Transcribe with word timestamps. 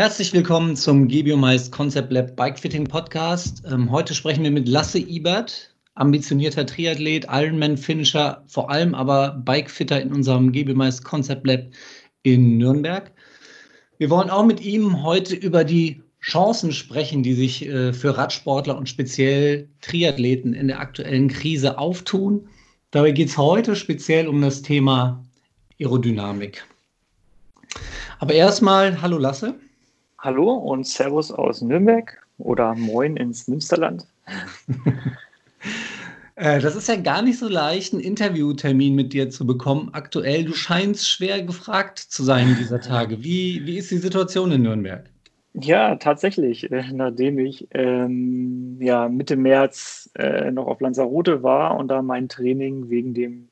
Herzlich 0.00 0.32
willkommen 0.32 0.76
zum 0.76 1.08
Gebiomais 1.08 1.70
Concept 1.70 2.10
Lab 2.10 2.34
Bikefitting 2.34 2.86
Podcast. 2.86 3.62
Ähm, 3.70 3.90
heute 3.90 4.14
sprechen 4.14 4.42
wir 4.42 4.50
mit 4.50 4.66
Lasse 4.66 4.98
Ibert, 4.98 5.74
ambitionierter 5.94 6.64
Triathlet, 6.64 7.26
Ironman-Finisher, 7.28 8.42
vor 8.46 8.70
allem 8.70 8.94
aber 8.94 9.32
Bikefitter 9.44 10.00
in 10.00 10.10
unserem 10.10 10.52
Gebiomais 10.52 11.02
Concept 11.02 11.46
Lab 11.46 11.66
in 12.22 12.56
Nürnberg. 12.56 13.12
Wir 13.98 14.08
wollen 14.08 14.30
auch 14.30 14.46
mit 14.46 14.62
ihm 14.62 15.02
heute 15.02 15.36
über 15.36 15.64
die 15.64 16.02
Chancen 16.22 16.72
sprechen, 16.72 17.22
die 17.22 17.34
sich 17.34 17.66
äh, 17.66 17.92
für 17.92 18.16
Radsportler 18.16 18.78
und 18.78 18.88
speziell 18.88 19.68
Triathleten 19.82 20.54
in 20.54 20.68
der 20.68 20.80
aktuellen 20.80 21.28
Krise 21.28 21.76
auftun. 21.76 22.48
Dabei 22.90 23.10
geht 23.10 23.28
es 23.28 23.36
heute 23.36 23.76
speziell 23.76 24.28
um 24.28 24.40
das 24.40 24.62
Thema 24.62 25.22
Aerodynamik. 25.78 26.64
Aber 28.18 28.32
erstmal, 28.32 29.02
hallo 29.02 29.18
Lasse. 29.18 29.60
Hallo 30.22 30.52
und 30.52 30.86
Servus 30.86 31.32
aus 31.32 31.62
Nürnberg 31.62 32.14
oder 32.36 32.74
Moin 32.74 33.16
ins 33.16 33.48
Münsterland. 33.48 34.06
Äh, 36.36 36.58
das 36.60 36.74
ist 36.74 36.88
ja 36.88 36.96
gar 36.96 37.20
nicht 37.20 37.38
so 37.38 37.48
leicht, 37.48 37.92
einen 37.92 38.00
Interviewtermin 38.00 38.94
mit 38.94 39.12
dir 39.12 39.28
zu 39.28 39.46
bekommen. 39.46 39.90
Aktuell, 39.92 40.46
du 40.46 40.54
scheinst 40.54 41.06
schwer 41.06 41.42
gefragt 41.42 41.98
zu 41.98 42.24
sein 42.24 42.56
dieser 42.58 42.80
Tage. 42.80 43.22
Wie, 43.22 43.66
wie 43.66 43.76
ist 43.76 43.90
die 43.90 43.98
Situation 43.98 44.50
in 44.50 44.62
Nürnberg? 44.62 45.04
Ja, 45.52 45.96
tatsächlich. 45.96 46.72
Äh, 46.72 46.92
nachdem 46.94 47.38
ich 47.38 47.68
ähm, 47.72 48.78
ja, 48.80 49.10
Mitte 49.10 49.36
März 49.36 50.08
äh, 50.14 50.50
noch 50.50 50.66
auf 50.66 50.80
Lanzarote 50.80 51.42
war 51.42 51.76
und 51.76 51.88
da 51.88 52.00
mein 52.00 52.30
Training 52.30 52.88
wegen 52.88 53.12
dem 53.12 53.50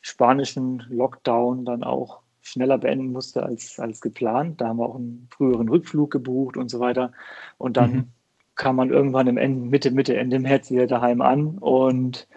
spanischen 0.00 0.86
Lockdown 0.88 1.66
dann 1.66 1.84
auch 1.84 2.21
schneller 2.42 2.78
beenden 2.78 3.12
musste 3.12 3.42
als, 3.44 3.78
als 3.78 4.00
geplant. 4.00 4.60
Da 4.60 4.68
haben 4.68 4.78
wir 4.78 4.86
auch 4.86 4.96
einen 4.96 5.28
früheren 5.30 5.68
Rückflug 5.68 6.10
gebucht 6.10 6.56
und 6.56 6.70
so 6.70 6.80
weiter. 6.80 7.12
Und 7.56 7.76
dann 7.76 7.92
mhm. 7.92 8.08
kam 8.56 8.76
man 8.76 8.90
irgendwann 8.90 9.28
im 9.28 9.38
Ende, 9.38 9.68
Mitte, 9.70 9.90
Mitte, 9.92 10.16
Ende 10.16 10.38
März 10.38 10.70
wieder 10.70 10.86
daheim 10.86 11.22
an 11.22 11.58
und 11.58 12.28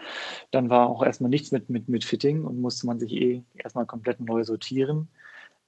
dann 0.52 0.70
war 0.70 0.89
auch 0.89 1.03
erstmal 1.03 1.30
nichts 1.30 1.52
mit, 1.52 1.70
mit, 1.70 1.89
mit 1.89 2.06
Fitting 2.06 2.45
und 2.45 2.62
musste 2.62 2.88
man 2.88 3.00
sich 3.00 3.12
eh 3.12 3.44
erstmal 3.56 3.86
komplett 3.86 4.22
neu 4.22 4.44
sortieren. 4.44 5.09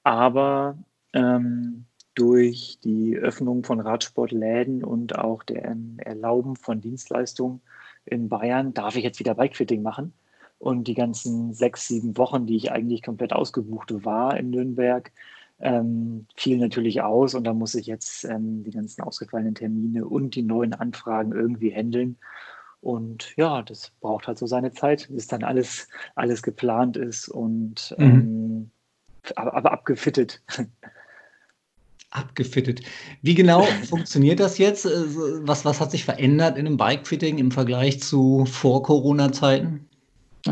Aber 0.04 0.78
ähm, 1.14 1.86
durch 2.14 2.80
die 2.84 3.18
Öffnung 3.18 3.64
von 3.64 3.80
Radsportläden 3.80 4.84
und 4.84 5.18
auch 5.18 5.44
der 5.44 5.76
Erlauben 5.98 6.56
von 6.56 6.82
Dienstleistungen 6.82 7.62
in 8.06 8.30
Bayern 8.30 8.74
darf 8.74 8.96
ich 8.96 9.04
jetzt 9.04 9.20
wieder 9.20 9.36
Bikefitting 9.36 9.84
machen. 9.84 10.14
Und 10.60 10.88
die 10.88 10.96
ganzen 10.96 11.54
sechs, 11.54 11.88
sieben 11.88 12.18
Wochen, 12.18 12.48
die 12.48 12.56
ich 12.56 12.72
eigentlich 12.72 13.04
komplett 13.04 13.34
ausgebucht 13.34 14.06
war 14.06 14.38
in 14.38 14.50
Nürnberg, 14.50 15.12
ähm, 15.60 16.26
fielen 16.36 16.60
natürlich 16.60 17.02
aus. 17.02 17.36
Und 17.36 17.44
da 17.44 17.54
muss 17.54 17.76
ich 17.76 17.86
jetzt 17.86 18.24
ähm, 18.26 18.64
die 18.64 18.72
ganzen 18.72 19.02
ausgefallenen 19.02 19.56
Termine 19.56 20.06
und 20.06 20.36
die 20.36 20.44
neuen 20.44 20.74
Anfragen 20.74 21.32
irgendwie 21.32 21.72
handeln. 21.72 22.18
Und 22.82 23.36
ja, 23.38 23.62
das 23.62 23.92
braucht 24.02 24.28
halt 24.28 24.38
so 24.38 24.46
seine 24.48 24.72
Zeit, 24.72 25.08
bis 25.12 25.28
dann 25.28 25.44
alles, 25.44 25.88
alles 26.16 26.44
geplant 26.44 26.96
ist 26.96 27.28
und 27.28 27.96
mhm. 27.98 28.06
ähm, 28.06 28.72
aber, 29.36 29.54
aber 29.56 29.72
abgefittet. 29.72 30.42
Abgefittet. 32.10 32.82
Wie 33.22 33.36
genau 33.36 33.64
funktioniert 33.90 34.40
das 34.40 34.58
jetzt? 34.58 34.86
Äh, 34.86 34.90
was, 35.46 35.66
was 35.66 35.82
hat 35.82 35.92
sich 35.92 36.06
verändert 36.06 36.58
in 36.58 36.66
einem 36.66 36.78
Bikefitting 36.78 37.38
im 37.38 37.52
Vergleich 37.52 38.02
zu 38.02 38.46
Vor-Corona-Zeiten? 38.46 39.87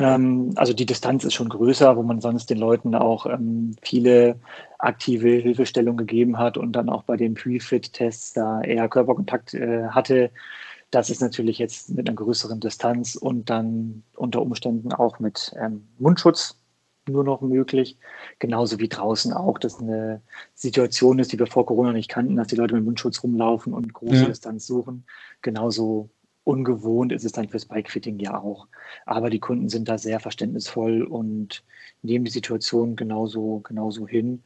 Ähm, 0.02 0.52
also 0.56 0.74
die 0.74 0.86
Distanz 0.86 1.24
ist 1.24 1.34
schon 1.34 1.50
größer, 1.50 1.96
wo 1.96 2.04
man 2.04 2.22
sonst 2.22 2.50
den 2.50 2.58
Leuten 2.58 2.96
auch 2.96 3.26
ähm, 3.26 3.76
viele 3.82 4.40
aktive 4.80 5.30
Hilfestellung 5.30 5.98
gegeben 5.98 6.38
hat 6.38 6.58
und 6.58 6.74
dann 6.74 6.90
auch 6.90 7.04
bei 7.04 7.18
den 7.18 7.34
Pre-Fit-Tests 7.34 8.34
da 8.34 8.62
eher 8.62 8.90
Körperkontakt 8.90 9.54
äh, 9.54 9.88
hatte. 9.90 10.32
Das 10.92 11.10
ist 11.10 11.22
natürlich 11.22 11.58
jetzt 11.58 11.90
mit 11.90 12.08
einer 12.08 12.16
größeren 12.16 12.60
Distanz 12.60 13.16
und 13.16 13.50
dann 13.50 14.04
unter 14.16 14.42
Umständen 14.42 14.94
auch 14.94 15.20
mit 15.20 15.54
ähm, 15.60 15.88
Mundschutz 15.98 16.60
nur 17.08 17.24
noch 17.24 17.42
möglich. 17.42 17.98
Genauso 18.40 18.80
wie 18.80 18.90
draußen 18.90 19.34
auch, 19.34 19.58
dass 19.60 19.80
eine 19.80 20.22
Situation 20.54 21.20
ist, 21.20 21.32
die 21.32 21.40
wir 21.40 21.48
vor 21.48 21.66
Corona 21.66 21.92
nicht 21.92 22.10
kannten, 22.10 22.36
dass 22.36 22.48
die 22.48 22.56
Leute 22.56 22.76
mit 22.76 22.86
Mundschutz 22.86 23.22
rumlaufen 23.24 23.74
und 23.74 23.94
große 23.94 24.16
ja. 24.16 24.26
Distanz 24.26 24.66
suchen. 24.66 25.06
Genauso 25.42 26.10
ungewohnt 26.46 27.12
ist 27.12 27.26
es 27.26 27.34
dann 27.34 27.50
fürs 27.50 27.66
Bikefitting 27.66 28.20
ja 28.20 28.40
auch. 28.40 28.68
Aber 29.06 29.30
die 29.30 29.40
Kunden 29.40 29.68
sind 29.68 29.90
da 29.90 29.98
sehr 29.98 30.22
verständnisvoll 30.22 31.04
und 31.04 31.64
nehmen 32.02 32.24
die 32.24 32.32
Situation 32.32 32.96
genauso, 32.96 33.60
genauso 33.60 34.08
hin. 34.08 34.44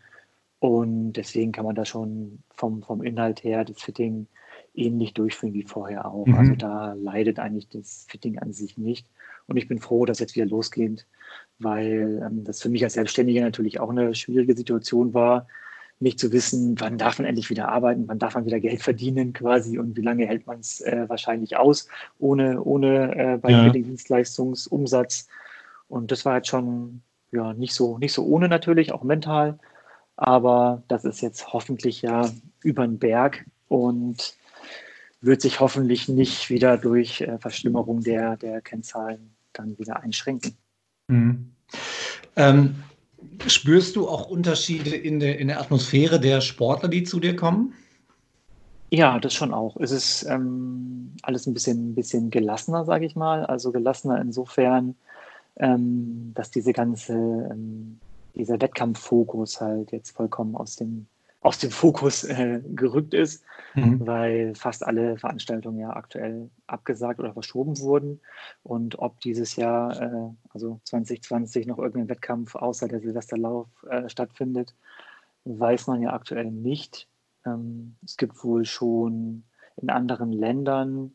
Und 0.59 1.14
deswegen 1.14 1.52
kann 1.52 1.66
man 1.66 1.76
da 1.76 1.86
schon 1.86 2.40
vom, 2.56 2.82
vom 2.82 3.04
Inhalt 3.04 3.44
her 3.44 3.64
das 3.64 3.82
Fitting 3.82 4.28
ähnlich 4.74 5.14
durchführen 5.14 5.54
wie 5.54 5.64
vorher 5.64 6.06
auch. 6.06 6.26
Mhm. 6.26 6.36
Also 6.36 6.56
da 6.56 6.94
leidet 6.94 7.38
eigentlich 7.38 7.68
das 7.70 8.06
Fitting 8.09 8.40
an 8.40 8.54
sich 8.54 8.78
nicht. 8.78 9.06
Und 9.48 9.58
ich 9.58 9.68
bin 9.68 9.80
froh, 9.80 10.06
dass 10.06 10.20
jetzt 10.20 10.36
wieder 10.36 10.46
losgeht, 10.46 11.06
weil 11.59 12.22
ähm, 12.26 12.44
das 12.46 12.62
für 12.62 12.70
mich 12.70 12.84
als 12.84 12.94
Selbstständiger 12.94 13.42
natürlich 13.42 13.80
auch 13.80 13.90
eine 13.90 14.16
schwierige 14.16 14.56
Situation 14.56 15.14
war, 15.14 15.48
nicht 16.00 16.20
zu 16.20 16.32
wissen, 16.32 16.80
wann 16.80 16.98
darf 16.98 17.20
man 17.20 17.28
endlich 17.28 17.50
wieder 17.50 17.70
arbeiten, 17.70 18.08
wann 18.08 18.20
darf 18.20 18.36
man 18.36 18.46
wieder 18.46 18.60
Geld 18.60 18.82
verdienen 18.82 19.34
quasi 19.34 19.78
und 19.78 19.98
wie 19.98 20.02
lange 20.02 20.26
hält 20.26 20.48
man 20.48 20.60
es 20.60 20.80
äh, 20.82 21.06
wahrscheinlich 21.08 21.58
aus 21.58 21.88
ohne, 22.20 22.64
ohne 22.64 23.16
äh, 23.16 23.38
bei 23.38 23.52
ja. 23.52 23.70
Dienstleistungsumsatz. 23.70 25.28
Und 25.90 26.12
das 26.12 26.24
war 26.24 26.38
jetzt 26.38 26.48
schon 26.48 27.02
ja 27.32 27.54
nicht 27.54 27.74
so, 27.74 27.98
nicht 27.98 28.14
so 28.14 28.26
ohne 28.26 28.48
natürlich, 28.48 28.94
auch 28.94 29.04
mental. 29.04 29.59
Aber 30.16 30.84
das 30.88 31.06
ist 31.06 31.22
jetzt 31.22 31.54
hoffentlich 31.54 32.02
ja 32.02 32.30
über 32.62 32.86
den 32.86 33.00
Berg 33.00 33.46
und 33.68 34.36
wird 35.22 35.42
sich 35.42 35.59
hoffentlich 35.59 36.08
nicht 36.08 36.50
wieder 36.50 36.78
durch 36.78 37.22
äh, 37.22 37.38
Verschlimmerung 37.40 38.02
der, 38.02 38.38
der 38.38 38.62
Kennzahlen 38.62 39.34
dann 39.54 39.78
wieder 39.78 40.02
einschränken. 40.02 40.58
Mhm. 41.08 41.52
Ähm, 42.36 42.84
Spürst 43.47 43.96
du 43.96 44.07
auch 44.07 44.30
Unterschiede 44.30 44.96
in 44.96 45.19
der, 45.19 45.40
in 45.40 45.47
der 45.47 45.59
Atmosphäre 45.59 46.19
der 46.19 46.41
Sportler, 46.41 46.90
die 46.90 47.03
zu 47.03 47.19
dir 47.19 47.35
kommen? 47.35 47.74
Ja, 48.91 49.19
das 49.19 49.34
schon 49.34 49.53
auch. 49.53 49.78
Es 49.78 49.91
ist 49.91 50.24
ähm, 50.24 51.13
alles 51.22 51.46
ein 51.46 51.53
bisschen, 51.53 51.94
bisschen 51.96 52.31
gelassener, 52.31 52.85
sage 52.85 53.06
ich 53.06 53.16
mal. 53.16 53.46
Also 53.46 53.72
gelassener 53.72 54.19
insofern, 54.19 54.96
ähm, 55.58 56.31
dass 56.34 56.50
diese 56.50 56.74
ganze, 56.74 57.13
ähm, 57.13 58.00
dieser 58.35 58.59
Wettkampffokus 58.59 59.62
halt 59.62 59.91
jetzt 59.91 60.12
vollkommen 60.12 60.56
aus 60.56 60.75
dem 60.75 61.08
aus 61.42 61.58
dem 61.58 61.72
Fokus 61.72 62.24
äh, 62.26 62.62
gerückt 62.76 63.14
ist, 63.14 63.44
mhm. 63.74 64.06
weil 64.06 64.56
fast 64.56 64.86
alle 64.86 65.18
Veranstaltungen 65.18 65.80
ja 65.80 65.92
aktuell 65.92 66.50
abgesagt 66.68 67.20
oder 67.20 67.34
verschoben 67.34 67.80
wurden. 67.80 68.20
Und 68.64 69.00
ob 69.00 69.20
dieses 69.22 69.56
Jahr, 69.56 70.02
äh, 70.02 70.30
also 70.50 70.82
2020, 70.84 71.66
noch 71.66 71.78
irgendein 71.78 72.10
Wettkampf 72.10 72.56
außer 72.56 72.88
der 72.88 73.00
Silvesterlauf 73.00 73.68
äh, 73.90 74.10
stattfindet, 74.10 74.76
weiß 75.46 75.88
man 75.88 76.02
ja 76.02 76.14
aktuell 76.14 76.52
nicht. 76.52 77.08
Ähm, 77.46 77.96
es 78.04 78.18
gibt 78.18 78.44
wohl 78.44 78.66
schon 78.66 79.44
in 79.78 79.90
anderen 79.90 80.34
Ländern, 80.34 81.14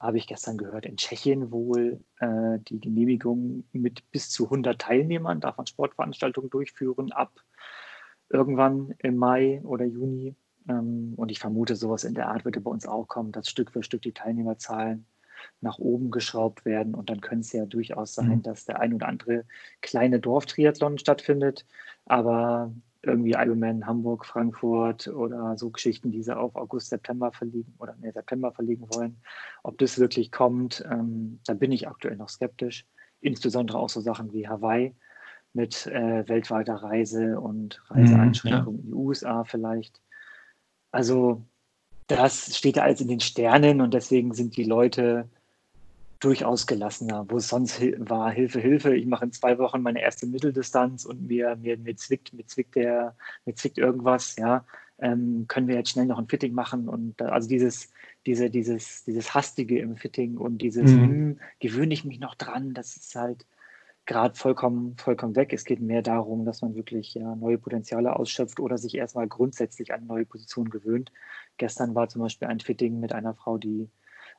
habe 0.00 0.16
ich 0.16 0.26
gestern 0.26 0.56
gehört, 0.56 0.86
in 0.86 0.96
Tschechien 0.96 1.52
wohl 1.52 2.00
äh, 2.18 2.58
die 2.68 2.80
Genehmigung 2.80 3.64
mit 3.72 4.10
bis 4.10 4.30
zu 4.30 4.44
100 4.44 4.80
Teilnehmern, 4.80 5.40
darf 5.40 5.58
man 5.58 5.66
Sportveranstaltungen 5.66 6.50
durchführen 6.50 7.12
ab 7.12 7.30
irgendwann 8.30 8.94
im 8.98 9.16
Mai 9.16 9.60
oder 9.64 9.84
Juni. 9.84 10.34
Ähm, 10.68 11.14
und 11.16 11.30
ich 11.30 11.38
vermute, 11.38 11.76
sowas 11.76 12.04
in 12.04 12.14
der 12.14 12.28
Art 12.28 12.44
würde 12.44 12.60
bei 12.60 12.70
uns 12.70 12.86
auch 12.86 13.06
kommen, 13.08 13.32
dass 13.32 13.48
Stück 13.48 13.72
für 13.72 13.82
Stück 13.82 14.02
die 14.02 14.12
Teilnehmerzahlen 14.12 15.06
nach 15.60 15.78
oben 15.78 16.10
geschraubt 16.10 16.64
werden. 16.64 16.94
Und 16.94 17.10
dann 17.10 17.20
könnte 17.20 17.40
es 17.40 17.52
ja 17.52 17.66
durchaus 17.66 18.14
sein, 18.14 18.28
mhm. 18.28 18.42
dass 18.42 18.64
der 18.64 18.80
ein 18.80 18.94
oder 18.94 19.08
andere 19.08 19.44
kleine 19.80 20.20
Dorftriathlon 20.20 20.98
stattfindet. 20.98 21.66
Aber 22.06 22.72
irgendwie 23.02 23.32
Ironman 23.32 23.86
Hamburg, 23.86 24.26
Frankfurt 24.26 25.08
oder 25.08 25.56
so 25.56 25.70
Geschichten, 25.70 26.10
die 26.10 26.22
sie 26.22 26.36
auf 26.36 26.54
August, 26.54 26.90
September 26.90 27.32
verlegen 27.32 27.74
oder 27.78 27.96
nee, 28.00 28.10
September 28.10 28.52
verlegen 28.52 28.86
wollen. 28.94 29.20
Ob 29.62 29.78
das 29.78 29.98
wirklich 29.98 30.30
kommt, 30.30 30.84
ähm, 30.90 31.40
da 31.46 31.54
bin 31.54 31.72
ich 31.72 31.88
aktuell 31.88 32.16
noch 32.16 32.28
skeptisch. 32.28 32.86
Insbesondere 33.22 33.78
auch 33.78 33.88
so 33.88 34.00
Sachen 34.00 34.32
wie 34.32 34.48
Hawaii 34.48 34.94
mit 35.52 35.86
äh, 35.86 36.28
weltweiter 36.28 36.76
Reise 36.76 37.40
und 37.40 37.82
Reiseeinschränkungen 37.88 38.76
mhm, 38.76 38.78
ja. 38.78 38.84
in 38.84 38.86
die 38.86 38.94
USA 38.94 39.44
vielleicht. 39.44 40.00
Also 40.92 41.42
das 42.06 42.56
steht 42.56 42.76
ja 42.76 42.82
alles 42.82 43.00
in 43.00 43.08
den 43.08 43.20
Sternen 43.20 43.80
und 43.80 43.94
deswegen 43.94 44.34
sind 44.34 44.56
die 44.56 44.64
Leute 44.64 45.28
durchaus 46.18 46.66
gelassener, 46.66 47.24
wo 47.28 47.38
es 47.38 47.48
sonst 47.48 47.80
war, 47.98 48.30
Hilfe, 48.30 48.60
Hilfe, 48.60 48.94
ich 48.94 49.06
mache 49.06 49.24
in 49.24 49.32
zwei 49.32 49.58
Wochen 49.58 49.80
meine 49.80 50.02
erste 50.02 50.26
Mitteldistanz 50.26 51.04
und 51.06 51.26
mir, 51.26 51.56
mir, 51.56 51.78
mir, 51.78 51.96
zwickt, 51.96 52.34
mir, 52.34 52.46
zwickt, 52.46 52.76
der, 52.76 53.16
mir 53.46 53.54
zwickt 53.54 53.78
irgendwas, 53.78 54.36
ja, 54.36 54.64
ähm, 54.98 55.46
können 55.48 55.66
wir 55.66 55.76
jetzt 55.76 55.90
schnell 55.90 56.04
noch 56.04 56.18
ein 56.18 56.28
Fitting 56.28 56.52
machen 56.52 56.88
und 56.88 57.22
also 57.22 57.48
dieses, 57.48 57.90
diese, 58.26 58.50
dieses, 58.50 59.04
dieses 59.04 59.34
Hastige 59.34 59.78
im 59.78 59.96
Fitting 59.96 60.36
und 60.36 60.58
dieses, 60.58 60.90
mhm. 60.90 61.00
hm, 61.00 61.40
gewöhne 61.58 61.94
ich 61.94 62.04
mich 62.04 62.20
noch 62.20 62.34
dran, 62.34 62.74
das 62.74 62.96
ist 62.96 63.14
halt, 63.14 63.46
gerade 64.10 64.34
vollkommen, 64.34 64.96
vollkommen 64.96 65.36
weg. 65.36 65.52
Es 65.52 65.64
geht 65.64 65.80
mehr 65.80 66.02
darum, 66.02 66.44
dass 66.44 66.62
man 66.62 66.74
wirklich 66.74 67.14
ja, 67.14 67.36
neue 67.36 67.58
Potenziale 67.58 68.16
ausschöpft 68.16 68.58
oder 68.58 68.76
sich 68.76 68.96
erstmal 68.96 69.28
grundsätzlich 69.28 69.94
an 69.94 70.06
neue 70.06 70.26
Positionen 70.26 70.68
gewöhnt. 70.68 71.12
Gestern 71.58 71.94
war 71.94 72.08
zum 72.08 72.22
Beispiel 72.22 72.48
ein 72.48 72.58
Fitting 72.58 72.98
mit 72.98 73.12
einer 73.12 73.34
Frau, 73.34 73.56
die 73.56 73.88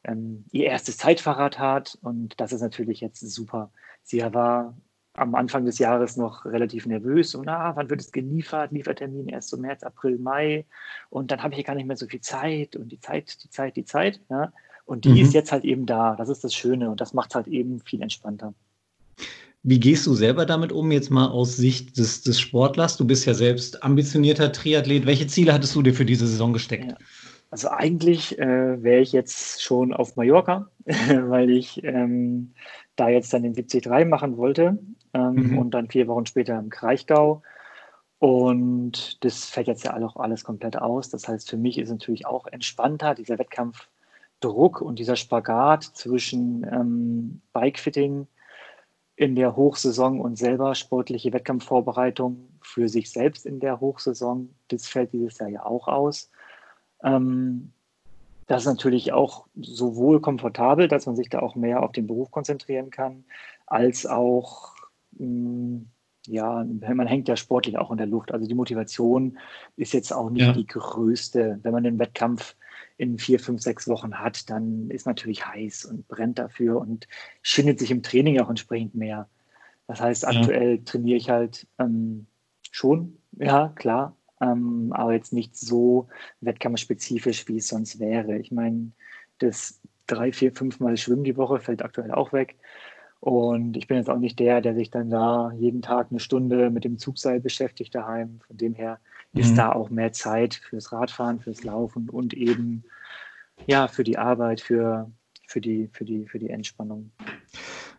ähm, 0.04 0.44
ihr 0.52 0.66
erstes 0.66 0.98
Zeitfahrrad 0.98 1.58
hat 1.58 1.98
und 2.02 2.38
das 2.42 2.52
ist 2.52 2.60
natürlich 2.60 3.00
jetzt 3.00 3.22
super. 3.22 3.72
Sie 4.04 4.22
war 4.22 4.76
am 5.14 5.36
Anfang 5.36 5.64
des 5.64 5.80
Jahres 5.80 6.18
noch 6.18 6.44
relativ 6.44 6.86
nervös 6.86 7.34
und 7.34 7.48
ah, 7.48 7.74
wann 7.74 7.90
wird 7.90 8.02
es 8.02 8.12
geliefert? 8.12 8.74
Liefertermin 8.74 9.30
erst 9.30 9.50
so 9.50 9.58
März, 9.58 9.84
April, 9.84 10.18
Mai 10.18 10.66
und 11.10 11.32
dann 11.32 11.42
habe 11.44 11.54
ich 11.54 11.60
hier 11.60 11.66
gar 11.66 11.76
nicht 11.76 11.88
mehr 11.88 11.98
so 11.98 12.08
viel 12.08 12.22
Zeit 12.22 12.76
und 12.76 12.90
die 12.90 13.00
Zeit, 13.00 13.42
die 13.42 13.50
Zeit, 13.50 13.78
die 13.78 13.86
Zeit. 13.86 14.20
Ja? 14.30 14.52
Und 14.84 15.06
die 15.06 15.12
mhm. 15.12 15.22
ist 15.22 15.34
jetzt 15.34 15.54
halt 15.54 15.64
eben 15.64 15.86
da. 15.86 16.18
Das 16.18 16.28
ist 16.28 16.44
das 16.44 16.54
Schöne 16.54 16.92
und 16.92 17.00
das 17.00 17.14
macht 17.14 17.30
es 17.30 17.36
halt 17.36 17.48
eben 17.48 17.80
viel 17.80 18.02
entspannter. 18.02 18.54
Wie 19.64 19.80
gehst 19.80 20.08
du 20.08 20.16
selber 20.16 20.46
damit 20.46 20.72
um, 20.72 20.92
jetzt 20.92 21.12
mal 21.12 21.28
aus 21.28 21.56
Sicht 21.56 21.98
des, 21.98 22.24
des 22.24 22.40
Sportlers? 22.40 22.98
Du 22.98 23.06
bist 23.06 23.26
ja 23.26 23.36
selbst 23.36 23.84
ambitionierter 23.84 24.52
Triathlet. 24.52 25.06
Welche 25.06 25.28
Ziele 25.28 25.54
hattest 25.54 25.76
du 25.76 25.84
dir 25.84 25.94
für 25.94 26.06
diese 26.06 26.26
Saison 26.26 26.52
gesteckt? 26.52 26.92
Ja. 26.92 26.98
Also 27.52 27.70
eigentlich 27.70 28.40
äh, 28.40 28.82
wäre 28.82 29.02
ich 29.02 29.12
jetzt 29.12 29.62
schon 29.62 29.94
auf 29.94 30.16
Mallorca, 30.16 30.70
weil 30.86 31.50
ich 31.50 31.84
ähm, 31.84 32.54
da 32.96 33.10
jetzt 33.10 33.34
dann 33.34 33.44
den 33.44 33.54
73 33.54 34.08
machen 34.08 34.38
wollte 34.38 34.80
ähm, 35.14 35.34
mhm. 35.34 35.58
und 35.58 35.72
dann 35.72 35.90
vier 35.90 36.08
Wochen 36.08 36.26
später 36.26 36.58
im 36.58 36.70
Kraichgau. 36.70 37.44
Und 38.18 39.24
das 39.24 39.46
fällt 39.46 39.68
jetzt 39.68 39.84
ja 39.84 39.98
auch 39.98 40.16
alles 40.16 40.44
komplett 40.44 40.78
aus. 40.78 41.10
Das 41.10 41.28
heißt, 41.28 41.50
für 41.50 41.58
mich 41.58 41.78
ist 41.78 41.90
natürlich 41.90 42.26
auch 42.26 42.48
entspannter 42.48 43.16
dieser 43.16 43.38
Wettkampfdruck 43.38 44.82
und 44.82 44.98
dieser 44.98 45.16
Spagat 45.16 45.84
zwischen 45.84 46.64
ähm, 46.72 47.42
Bikefitting 47.54 48.28
in 49.16 49.36
der 49.36 49.56
Hochsaison 49.56 50.20
und 50.20 50.38
selber 50.38 50.74
sportliche 50.76 51.34
Wettkampfvorbereitung 51.34 52.50
für 52.62 52.88
sich 52.88 53.12
selbst 53.12 53.46
in 53.46 53.60
der 53.60 53.80
Hochsaison. 53.80 54.54
Das 54.70 54.88
fällt 54.88 55.14
dieses 55.14 55.40
Jahr 55.40 55.50
ja 55.50 55.66
auch 55.66 55.88
aus. 55.88 56.32
Ähm, 57.04 57.72
das 58.48 58.64
ist 58.64 58.68
natürlich 58.68 59.14
auch 59.14 59.46
sowohl 59.56 60.20
komfortabel, 60.20 60.88
dass 60.88 61.06
man 61.06 61.16
sich 61.16 61.30
da 61.30 61.40
auch 61.40 61.56
mehr 61.56 61.84
auf 61.84 61.92
den 61.92 62.08
Beruf 62.08 62.32
konzentrieren 62.32 62.90
kann, 62.90 63.24
als 63.66 64.06
auch, 64.06 64.76
mh, 65.18 65.26
mm, 65.26 65.88
ja, 66.28 66.64
man 66.64 67.08
hängt 67.08 67.28
ja 67.28 67.36
sportlich 67.36 67.78
auch 67.80 67.90
in 67.90 67.98
der 67.98 68.06
Luft. 68.06 68.32
Also 68.32 68.48
die 68.48 68.54
Motivation 68.54 69.40
ist 69.76 69.94
jetzt 69.94 70.14
auch 70.14 70.30
nicht 70.30 70.46
ja. 70.46 70.54
die 70.54 70.68
größte. 70.68 71.60
Wenn 71.64 71.72
man 71.72 71.84
den 71.84 71.98
Wettkampf 71.98 72.56
in 72.98 73.18
vier, 73.18 73.40
fünf, 73.40 73.62
sechs 73.62 73.88
Wochen 73.88 74.20
hat, 74.20 74.50
dann 74.50 74.90
ist 74.90 75.06
natürlich 75.06 75.46
heiß 75.46 75.86
und 75.86 76.08
brennt 76.08 76.40
dafür 76.40 76.80
und 76.80 77.08
schindet 77.42 77.80
sich 77.80 77.92
im 77.92 78.04
Training 78.04 78.40
auch 78.40 78.50
entsprechend 78.50 78.96
mehr. 78.96 79.28
Das 79.88 80.00
heißt, 80.00 80.28
aktuell 80.28 80.78
ja. 80.78 80.82
trainiere 80.86 81.18
ich 81.18 81.30
halt 81.30 81.68
ähm, 81.80 82.28
schon, 82.72 83.18
ja, 83.34 83.70
klar, 83.76 84.16
ähm, 84.40 84.94
aber 84.94 85.14
jetzt 85.14 85.34
nicht 85.34 85.56
so 85.56 86.08
wettkampfspezifisch, 86.42 87.48
wie 87.48 87.58
es 87.58 87.68
sonst 87.68 88.00
wäre. 88.00 88.38
Ich 88.38 88.52
meine, 88.52 88.92
das 89.40 89.82
drei, 90.08 90.32
vier, 90.32 90.52
fünf 90.54 90.80
Mal 90.80 90.98
Schwimmen 90.98 91.24
die 91.24 91.38
Woche 91.38 91.60
fällt 91.60 91.82
aktuell 91.82 92.12
auch 92.12 92.34
weg. 92.34 92.58
Und 93.20 93.78
ich 93.78 93.88
bin 93.88 93.98
jetzt 93.98 94.10
auch 94.10 94.18
nicht 94.18 94.40
der, 94.40 94.62
der 94.62 94.74
sich 94.74 94.90
dann 94.90 95.12
da 95.12 95.52
jeden 95.54 95.84
Tag 95.84 96.08
eine 96.10 96.20
Stunde 96.20 96.72
mit 96.72 96.84
dem 96.84 96.98
Zugseil 96.98 97.40
beschäftigt 97.40 97.94
daheim. 97.94 98.40
Von 98.48 98.58
dem 98.58 98.74
her 98.74 99.00
ist 99.34 99.52
mhm. 99.52 99.56
da 99.56 99.72
auch 99.72 99.90
mehr 99.90 100.12
Zeit 100.12 100.56
fürs 100.56 100.92
Radfahren, 100.92 101.40
fürs 101.40 101.64
Laufen 101.64 102.10
und 102.10 102.34
eben 102.34 102.84
ja 103.68 103.88
für 103.88 104.04
die 104.04 104.18
Arbeit, 104.18 104.62
für, 104.62 105.10
für, 105.48 105.62
die, 105.62 105.90
für, 105.94 106.06
die, 106.06 106.26
für 106.28 106.40
die 106.40 106.50
Entspannung. 106.50 107.12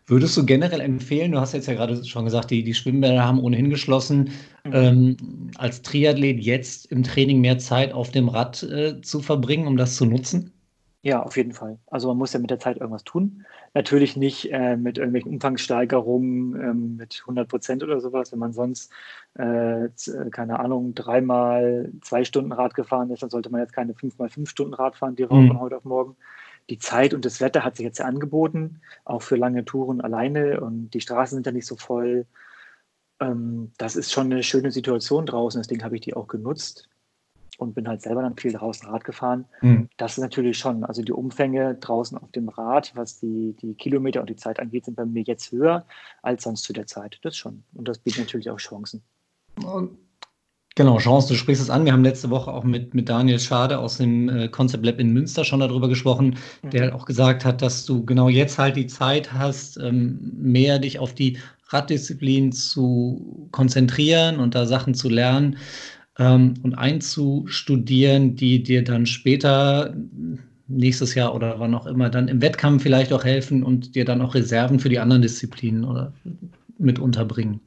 Würdest 0.05 0.35
du 0.35 0.45
generell 0.45 0.81
empfehlen, 0.81 1.31
du 1.31 1.39
hast 1.39 1.53
jetzt 1.53 1.67
ja 1.67 1.75
gerade 1.75 2.03
schon 2.03 2.25
gesagt, 2.25 2.51
die, 2.51 2.63
die 2.63 2.73
Schwimmbäder 2.73 3.23
haben 3.23 3.39
ohnehin 3.39 3.69
geschlossen, 3.69 4.31
mhm. 4.65 4.71
ähm, 4.73 5.17
als 5.55 5.81
Triathlet 5.81 6.39
jetzt 6.39 6.91
im 6.91 7.03
Training 7.03 7.39
mehr 7.39 7.57
Zeit 7.57 7.93
auf 7.93 8.11
dem 8.11 8.27
Rad 8.27 8.63
äh, 8.63 9.01
zu 9.01 9.21
verbringen, 9.21 9.65
um 9.65 9.77
das 9.77 9.95
zu 9.95 10.05
nutzen? 10.05 10.52
Ja, 11.05 11.21
auf 11.21 11.35
jeden 11.35 11.51
Fall. 11.51 11.79
Also 11.87 12.07
man 12.07 12.17
muss 12.17 12.31
ja 12.31 12.39
mit 12.39 12.49
der 12.49 12.59
Zeit 12.59 12.77
irgendwas 12.77 13.03
tun. 13.03 13.45
Natürlich 13.73 14.15
nicht 14.15 14.49
äh, 14.53 14.77
mit 14.77 14.97
irgendwelchen 14.97 15.33
Umfangssteigerungen 15.33 16.55
ähm, 16.55 16.95
mit 16.95 17.19
100 17.23 17.49
Prozent 17.49 17.83
oder 17.83 17.99
sowas. 17.99 18.31
Wenn 18.31 18.39
man 18.39 18.53
sonst, 18.53 18.89
äh, 19.33 19.89
keine 20.31 20.59
Ahnung, 20.59 20.95
dreimal 20.95 21.91
zwei 22.01 22.23
Stunden 22.23 22.53
Rad 22.53 22.73
gefahren 22.73 23.09
ist, 23.09 23.21
dann 23.21 23.29
sollte 23.29 23.49
man 23.49 23.59
jetzt 23.59 23.73
keine 23.73 23.93
fünfmal 23.93 24.29
fünf 24.29 24.49
Stunden 24.49 24.73
Rad 24.73 24.95
fahren, 24.95 25.17
die 25.17 25.23
mhm. 25.23 25.49
von 25.49 25.59
heute 25.59 25.75
auf 25.75 25.83
morgen. 25.83 26.15
Die 26.69 26.79
Zeit 26.79 27.13
und 27.13 27.25
das 27.25 27.41
Wetter 27.41 27.65
hat 27.65 27.75
sich 27.75 27.83
jetzt 27.83 27.99
ja 27.99 28.05
angeboten, 28.05 28.79
auch 29.03 29.23
für 29.23 29.35
lange 29.35 29.65
Touren 29.65 29.99
alleine 29.99 30.61
und 30.61 30.91
die 30.91 31.01
Straßen 31.01 31.35
sind 31.35 31.45
ja 31.45 31.51
nicht 31.51 31.67
so 31.67 31.75
voll. 31.75 32.25
Ähm, 33.19 33.73
das 33.77 33.97
ist 33.97 34.13
schon 34.13 34.31
eine 34.31 34.41
schöne 34.41 34.71
Situation 34.71 35.25
draußen, 35.25 35.61
deswegen 35.61 35.83
habe 35.83 35.95
ich 35.95 36.01
die 36.01 36.13
auch 36.13 36.27
genutzt 36.27 36.87
und 37.63 37.73
bin 37.73 37.87
halt 37.87 38.01
selber 38.01 38.21
dann 38.21 38.37
viel 38.37 38.53
draußen 38.53 38.87
Rad 38.89 39.03
gefahren. 39.03 39.45
Mhm. 39.61 39.89
Das 39.97 40.13
ist 40.13 40.19
natürlich 40.19 40.57
schon, 40.57 40.83
also 40.83 41.01
die 41.01 41.11
Umfänge 41.11 41.75
draußen 41.75 42.17
auf 42.17 42.31
dem 42.31 42.49
Rad, 42.49 42.91
was 42.95 43.19
die, 43.19 43.55
die 43.61 43.73
Kilometer 43.73 44.21
und 44.21 44.29
die 44.29 44.35
Zeit 44.35 44.59
angeht, 44.59 44.85
sind 44.85 44.95
bei 44.95 45.05
mir 45.05 45.23
jetzt 45.23 45.51
höher 45.51 45.85
als 46.21 46.43
sonst 46.43 46.63
zu 46.63 46.73
der 46.73 46.87
Zeit. 46.87 47.19
Das 47.23 47.35
schon. 47.35 47.63
Und 47.73 47.87
das 47.87 47.97
bietet 47.97 48.21
natürlich 48.21 48.49
auch 48.49 48.57
Chancen. 48.57 49.01
Genau, 50.75 50.97
Chance, 50.97 51.27
du 51.27 51.35
sprichst 51.35 51.61
es 51.61 51.69
an. 51.69 51.85
Wir 51.85 51.93
haben 51.93 52.03
letzte 52.03 52.31
Woche 52.31 52.51
auch 52.51 52.63
mit, 52.63 52.95
mit 52.95 53.07
Daniel 53.07 53.39
Schade 53.39 53.77
aus 53.77 53.97
dem 53.97 54.27
äh, 54.27 54.47
Concept 54.47 54.83
Lab 54.83 54.99
in 54.99 55.13
Münster 55.13 55.45
schon 55.45 55.59
darüber 55.59 55.87
gesprochen, 55.87 56.37
mhm. 56.63 56.69
der 56.71 56.81
halt 56.81 56.93
auch 56.93 57.05
gesagt 57.05 57.45
hat, 57.45 57.61
dass 57.61 57.85
du 57.85 58.03
genau 58.03 58.27
jetzt 58.27 58.57
halt 58.57 58.75
die 58.75 58.87
Zeit 58.87 59.33
hast, 59.33 59.77
ähm, 59.77 60.33
mehr 60.35 60.79
dich 60.79 60.97
auf 60.97 61.13
die 61.13 61.37
Raddisziplin 61.67 62.51
zu 62.51 63.47
konzentrieren 63.51 64.39
und 64.39 64.55
da 64.55 64.65
Sachen 64.65 64.95
zu 64.95 65.09
lernen 65.09 65.57
ähm, 66.17 66.55
und 66.63 66.75
einzustudieren, 66.75 68.35
die 68.35 68.63
dir 68.63 68.83
dann 68.83 69.05
später 69.05 69.95
nächstes 70.67 71.15
Jahr 71.15 71.35
oder 71.35 71.59
wann 71.59 71.73
auch 71.75 71.85
immer 71.85 72.09
dann 72.09 72.27
im 72.27 72.41
Wettkampf 72.41 72.83
vielleicht 72.83 73.13
auch 73.13 73.23
helfen 73.23 73.63
und 73.63 73.95
dir 73.95 74.05
dann 74.05 74.21
auch 74.21 74.35
Reserven 74.35 74.79
für 74.79 74.89
die 74.89 74.99
anderen 74.99 75.21
Disziplinen 75.21 75.83
oder 75.83 76.13
mit 76.77 76.99
unterbringen. 76.99 77.59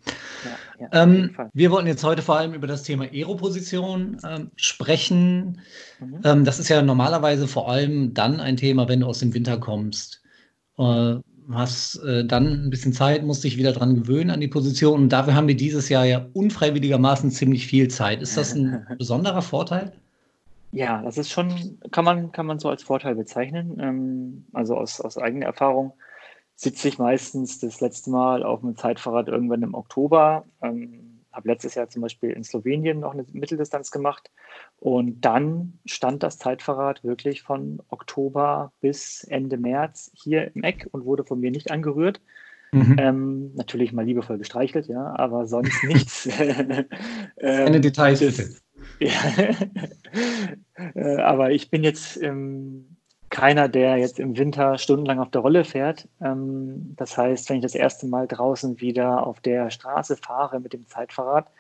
Ja, 0.45 0.51
ja, 0.93 1.03
ähm, 1.03 1.31
wir 1.55 1.71
wollten 1.71 1.87
jetzt 1.87 2.05
heute 2.05 2.23
vor 2.23 2.37
allem 2.37 2.55
über 2.55 2.67
das 2.67 2.83
Thema 2.83 3.05
Aeroposition 3.05 4.19
ähm, 4.25 4.51
sprechen. 4.57 5.61
Mhm. 6.01 6.21
Ähm, 6.25 6.45
das 6.45 6.59
ist 6.59 6.69
ja 6.69 6.83
normalerweise 6.83 7.49
vor 7.49 7.71
allem 7.71 8.13
dann 8.15 8.41
ein 8.41 8.57
Thema, 8.57 8.89
wenn 8.89 9.01
du 9.01 9.07
aus 9.07 9.21
dem 9.21 9.33
Winter 9.33 9.59
kommst. 9.59 10.23
Äh, 10.79 11.17
hast 11.53 11.97
äh, 12.05 12.25
dann 12.25 12.67
ein 12.67 12.71
bisschen 12.71 12.93
Zeit, 12.93 13.25
musst 13.25 13.45
dich 13.45 13.57
wieder 13.57 13.73
dran 13.73 13.95
gewöhnen 13.95 14.31
an 14.31 14.41
die 14.41 14.49
Position. 14.49 15.03
Und 15.03 15.09
dafür 15.11 15.35
haben 15.35 15.49
wir 15.49 15.57
dieses 15.57 15.89
Jahr 15.89 16.05
ja 16.05 16.27
unfreiwilligermaßen 16.33 17.31
ziemlich 17.31 17.67
viel 17.67 17.89
Zeit. 17.89 18.23
Ist 18.23 18.37
das 18.37 18.55
ein 18.55 18.87
besonderer 18.99 19.43
Vorteil? 19.43 19.93
Ja, 20.73 21.03
das 21.03 21.17
ist 21.17 21.31
schon, 21.31 21.79
kann 21.93 22.05
man, 22.05 22.33
kann 22.33 22.47
man 22.47 22.59
so 22.59 22.69
als 22.69 22.83
Vorteil 22.83 23.15
bezeichnen. 23.15 23.79
Ähm, 23.81 24.45
also 24.53 24.77
aus, 24.77 25.01
aus 25.01 25.17
eigener 25.19 25.47
Erfahrung 25.47 25.93
sitze 26.57 26.89
ich 26.89 26.99
meistens 26.99 27.61
das 27.61 27.81
letzte 27.81 28.11
Mal 28.11 28.43
auf 28.43 28.63
einem 28.63 28.77
Zeitfahrrad 28.77 29.29
irgendwann 29.29 29.63
im 29.63 29.75
Oktober. 29.75 30.45
Ähm, 30.63 31.06
habe 31.37 31.49
letztes 31.49 31.75
Jahr 31.75 31.89
zum 31.89 32.03
Beispiel 32.03 32.31
in 32.31 32.43
Slowenien 32.43 33.01
noch 33.01 33.13
eine 33.13 33.25
Mitteldistanz 33.33 33.91
gemacht. 33.91 34.31
Und 34.79 35.21
dann 35.21 35.79
stand 35.85 36.23
das 36.23 36.39
Zeitfahrrad 36.39 37.05
wirklich 37.05 37.43
von 37.43 37.81
Oktober 37.89 38.73
bis 38.81 39.25
Ende 39.25 39.59
März 39.59 40.11
hier 40.15 40.51
im 40.55 40.65
Eck 40.65 40.89
und 40.91 41.05
wurde 41.05 41.25
von 41.25 41.39
mir 41.39 41.51
nicht 41.51 41.71
angerührt. 41.71 42.21
Mhm. 42.73 42.97
Ähm, 42.99 43.55
natürlich 43.55 43.93
mal 43.93 44.05
liebevoll 44.05 44.39
gestreichelt, 44.39 44.87
ja, 44.87 45.15
aber 45.17 45.47
sonst 45.47 45.85
nichts. 45.85 46.27
ähm, 46.39 46.87
Keine 47.39 47.81
Details 47.81 48.21
bitte. 48.21 48.51
Ja. 48.99 49.11
Äh, 50.95 51.17
aber 51.17 51.51
ich 51.53 51.71
bin 51.71 51.85
jetzt 51.85 52.21
ähm, 52.23 52.96
keiner, 53.31 53.69
der 53.69 53.97
jetzt 53.97 54.19
im 54.19 54.37
Winter 54.37 54.79
stundenlang 54.79 55.19
auf 55.19 55.31
der 55.31 55.41
Rolle 55.41 55.65
fährt. 55.65 56.09
Ähm, 56.21 56.95
das 56.97 57.17
heißt, 57.17 57.49
wenn 57.49 57.57
ich 57.57 57.63
das 57.63 57.75
erste 57.75 58.07
Mal 58.07 58.27
draußen 58.27 58.81
wieder 58.81 59.27
auf 59.27 59.41
der 59.41 59.71
Straße 59.71 60.17
fahre 60.17 60.61
mit 60.61 60.73
dem 60.73 60.87
Zeitfahrrad, 60.87 61.51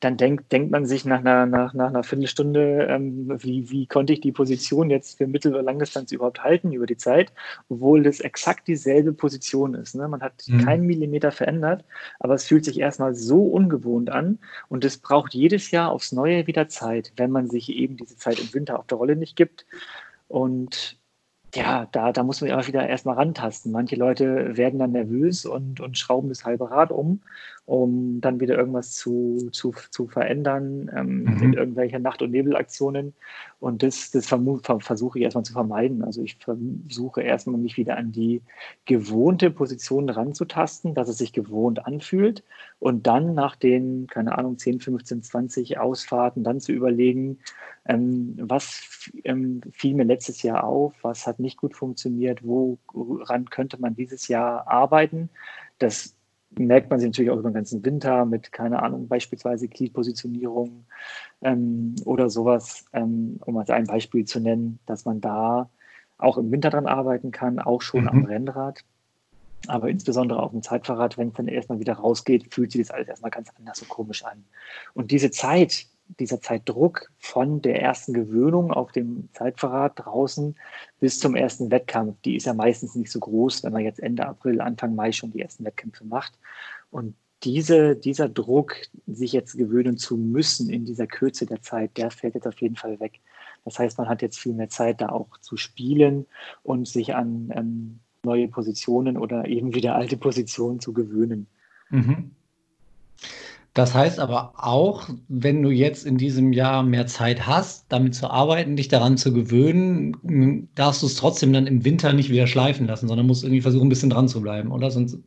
dann 0.00 0.16
denkt, 0.16 0.50
denkt 0.50 0.70
man 0.70 0.86
sich 0.86 1.04
nach 1.04 1.18
einer, 1.18 1.44
nach, 1.44 1.74
nach 1.74 1.88
einer 1.88 2.02
Viertelstunde, 2.02 2.86
ähm, 2.88 3.30
wie, 3.42 3.70
wie 3.70 3.86
konnte 3.86 4.14
ich 4.14 4.20
die 4.20 4.32
Position 4.32 4.88
jetzt 4.90 5.18
für 5.18 5.26
Mittel- 5.26 5.52
oder 5.52 5.62
Langdistanz 5.62 6.10
überhaupt 6.10 6.42
halten 6.42 6.72
über 6.72 6.86
die 6.86 6.96
Zeit, 6.96 7.32
obwohl 7.68 8.02
das 8.02 8.20
exakt 8.20 8.66
dieselbe 8.66 9.12
Position 9.12 9.74
ist. 9.74 9.94
Ne? 9.94 10.08
Man 10.08 10.22
hat 10.22 10.44
mhm. 10.46 10.64
keinen 10.64 10.86
Millimeter 10.86 11.32
verändert, 11.32 11.84
aber 12.18 12.34
es 12.34 12.46
fühlt 12.46 12.64
sich 12.64 12.80
erstmal 12.80 13.14
so 13.14 13.44
ungewohnt 13.44 14.10
an 14.10 14.38
und 14.68 14.84
es 14.86 14.96
braucht 14.96 15.34
jedes 15.34 15.70
Jahr 15.70 15.92
aufs 15.92 16.12
Neue 16.12 16.46
wieder 16.46 16.68
Zeit, 16.68 17.12
wenn 17.16 17.30
man 17.30 17.50
sich 17.50 17.68
eben 17.68 17.98
diese 17.98 18.16
Zeit 18.16 18.40
im 18.40 18.52
Winter 18.54 18.78
auf 18.78 18.86
der 18.86 18.96
Rolle 18.96 19.16
nicht 19.16 19.36
gibt. 19.36 19.66
Und 20.30 20.99
ja, 21.54 21.88
da, 21.90 22.12
da 22.12 22.22
muss 22.22 22.40
man 22.40 22.50
immer 22.50 22.66
wieder 22.66 22.88
erstmal 22.88 23.16
rantasten. 23.16 23.72
Manche 23.72 23.96
Leute 23.96 24.56
werden 24.56 24.78
dann 24.78 24.92
nervös 24.92 25.46
und, 25.46 25.80
und 25.80 25.98
schrauben 25.98 26.28
das 26.28 26.44
halbe 26.44 26.70
Rad 26.70 26.92
um, 26.92 27.20
um 27.66 28.20
dann 28.20 28.40
wieder 28.40 28.56
irgendwas 28.56 28.92
zu, 28.92 29.48
zu, 29.52 29.72
zu 29.90 30.06
verändern 30.06 30.90
ähm, 30.94 31.24
mhm. 31.24 31.42
in 31.42 31.52
irgendwelchen 31.54 32.02
Nacht- 32.02 32.22
und 32.22 32.30
Nebelaktionen. 32.30 33.14
Und 33.58 33.82
das, 33.82 34.10
das 34.10 34.26
versuche 34.26 35.18
ich 35.18 35.24
erstmal 35.24 35.44
zu 35.44 35.52
vermeiden. 35.52 36.02
Also 36.04 36.22
ich 36.22 36.36
versuche 36.36 37.22
erstmal 37.22 37.58
mich 37.58 37.76
wieder 37.76 37.96
an 37.96 38.12
die 38.12 38.42
gewohnte 38.84 39.50
Position 39.50 40.08
ranzutasten, 40.08 40.94
dass 40.94 41.08
es 41.08 41.18
sich 41.18 41.32
gewohnt 41.32 41.84
anfühlt. 41.84 42.44
Und 42.78 43.06
dann 43.06 43.34
nach 43.34 43.56
den, 43.56 44.06
keine 44.06 44.38
Ahnung, 44.38 44.56
10, 44.56 44.80
15, 44.80 45.22
20 45.22 45.78
Ausfahrten 45.78 46.44
dann 46.44 46.60
zu 46.60 46.72
überlegen, 46.72 47.38
ähm, 47.86 48.36
was 48.40 49.10
ähm, 49.24 49.60
fiel 49.72 49.94
mir 49.94 50.04
letztes 50.04 50.42
Jahr 50.42 50.64
auf, 50.64 50.94
was 51.02 51.26
hat 51.26 51.39
nicht 51.40 51.56
gut 51.56 51.74
funktioniert, 51.74 52.40
woran 52.44 53.50
könnte 53.50 53.80
man 53.80 53.94
dieses 53.94 54.28
Jahr 54.28 54.66
arbeiten. 54.68 55.30
Das 55.78 56.14
merkt 56.58 56.90
man 56.90 56.98
sich 56.98 57.08
natürlich 57.08 57.30
auch 57.30 57.38
über 57.38 57.50
den 57.50 57.54
ganzen 57.54 57.84
Winter 57.84 58.24
mit, 58.24 58.52
keine 58.52 58.82
Ahnung, 58.82 59.08
beispielsweise 59.08 59.68
Gliedpositionierung 59.68 60.84
ähm, 61.42 61.94
oder 62.04 62.28
sowas, 62.28 62.86
ähm, 62.92 63.38
um 63.46 63.56
als 63.56 63.70
ein 63.70 63.84
Beispiel 63.84 64.24
zu 64.24 64.40
nennen, 64.40 64.78
dass 64.86 65.04
man 65.04 65.20
da 65.20 65.70
auch 66.18 66.38
im 66.38 66.50
Winter 66.50 66.70
dran 66.70 66.86
arbeiten 66.86 67.30
kann, 67.30 67.60
auch 67.60 67.82
schon 67.82 68.02
mhm. 68.02 68.08
am 68.08 68.24
Rennrad. 68.24 68.84
Aber 69.66 69.90
insbesondere 69.90 70.42
auf 70.42 70.52
dem 70.52 70.62
Zeitfahrrad, 70.62 71.18
wenn 71.18 71.28
es 71.28 71.34
dann 71.34 71.48
erstmal 71.48 71.80
wieder 71.80 71.94
rausgeht, 71.94 72.52
fühlt 72.52 72.72
sich 72.72 72.80
das 72.80 72.90
alles 72.90 73.08
erstmal 73.08 73.30
ganz 73.30 73.50
anders 73.58 73.82
und 73.82 73.88
komisch 73.88 74.24
an. 74.24 74.44
Und 74.94 75.10
diese 75.10 75.30
Zeit, 75.30 75.86
dieser 76.18 76.40
Zeitdruck 76.40 77.10
von 77.18 77.62
der 77.62 77.80
ersten 77.80 78.12
Gewöhnung 78.12 78.72
auf 78.72 78.92
dem 78.92 79.28
Zeitverrat 79.32 79.92
draußen 79.96 80.56
bis 80.98 81.18
zum 81.18 81.36
ersten 81.36 81.70
Wettkampf, 81.70 82.16
die 82.24 82.36
ist 82.36 82.46
ja 82.46 82.54
meistens 82.54 82.94
nicht 82.94 83.10
so 83.10 83.20
groß, 83.20 83.62
wenn 83.64 83.72
man 83.72 83.84
jetzt 83.84 84.00
Ende 84.00 84.26
April, 84.26 84.60
Anfang 84.60 84.94
Mai 84.94 85.12
schon 85.12 85.30
die 85.30 85.40
ersten 85.40 85.64
Wettkämpfe 85.64 86.04
macht. 86.04 86.32
Und 86.90 87.14
diese, 87.42 87.96
dieser 87.96 88.28
Druck, 88.28 88.76
sich 89.06 89.32
jetzt 89.32 89.56
gewöhnen 89.56 89.96
zu 89.96 90.16
müssen 90.16 90.68
in 90.68 90.84
dieser 90.84 91.06
Kürze 91.06 91.46
der 91.46 91.62
Zeit, 91.62 91.96
der 91.96 92.10
fällt 92.10 92.34
jetzt 92.34 92.46
auf 92.46 92.60
jeden 92.60 92.76
Fall 92.76 93.00
weg. 93.00 93.20
Das 93.64 93.78
heißt, 93.78 93.98
man 93.98 94.08
hat 94.08 94.22
jetzt 94.22 94.38
viel 94.38 94.52
mehr 94.52 94.68
Zeit, 94.68 95.00
da 95.00 95.08
auch 95.08 95.38
zu 95.38 95.56
spielen 95.56 96.26
und 96.62 96.88
sich 96.88 97.14
an 97.14 97.50
ähm, 97.54 98.00
neue 98.22 98.48
Positionen 98.48 99.16
oder 99.16 99.46
eben 99.46 99.74
wieder 99.74 99.94
alte 99.94 100.16
Positionen 100.16 100.80
zu 100.80 100.92
gewöhnen. 100.92 101.46
Mhm. 101.90 102.32
Das 103.74 103.94
heißt 103.94 104.18
aber 104.18 104.54
auch, 104.56 105.08
wenn 105.28 105.62
du 105.62 105.70
jetzt 105.70 106.04
in 106.04 106.16
diesem 106.16 106.52
Jahr 106.52 106.82
mehr 106.82 107.06
Zeit 107.06 107.46
hast, 107.46 107.86
damit 107.88 108.16
zu 108.16 108.28
arbeiten, 108.28 108.74
dich 108.74 108.88
daran 108.88 109.16
zu 109.16 109.32
gewöhnen, 109.32 110.68
darfst 110.74 111.02
du 111.02 111.06
es 111.06 111.14
trotzdem 111.14 111.52
dann 111.52 111.68
im 111.68 111.84
Winter 111.84 112.12
nicht 112.12 112.30
wieder 112.30 112.48
schleifen 112.48 112.86
lassen, 112.86 113.06
sondern 113.06 113.26
musst 113.26 113.44
irgendwie 113.44 113.60
versuchen, 113.60 113.86
ein 113.86 113.90
bisschen 113.90 114.10
dran 114.10 114.28
zu 114.28 114.40
bleiben, 114.40 114.72
oder? 114.72 114.90
Sonst 114.90 115.18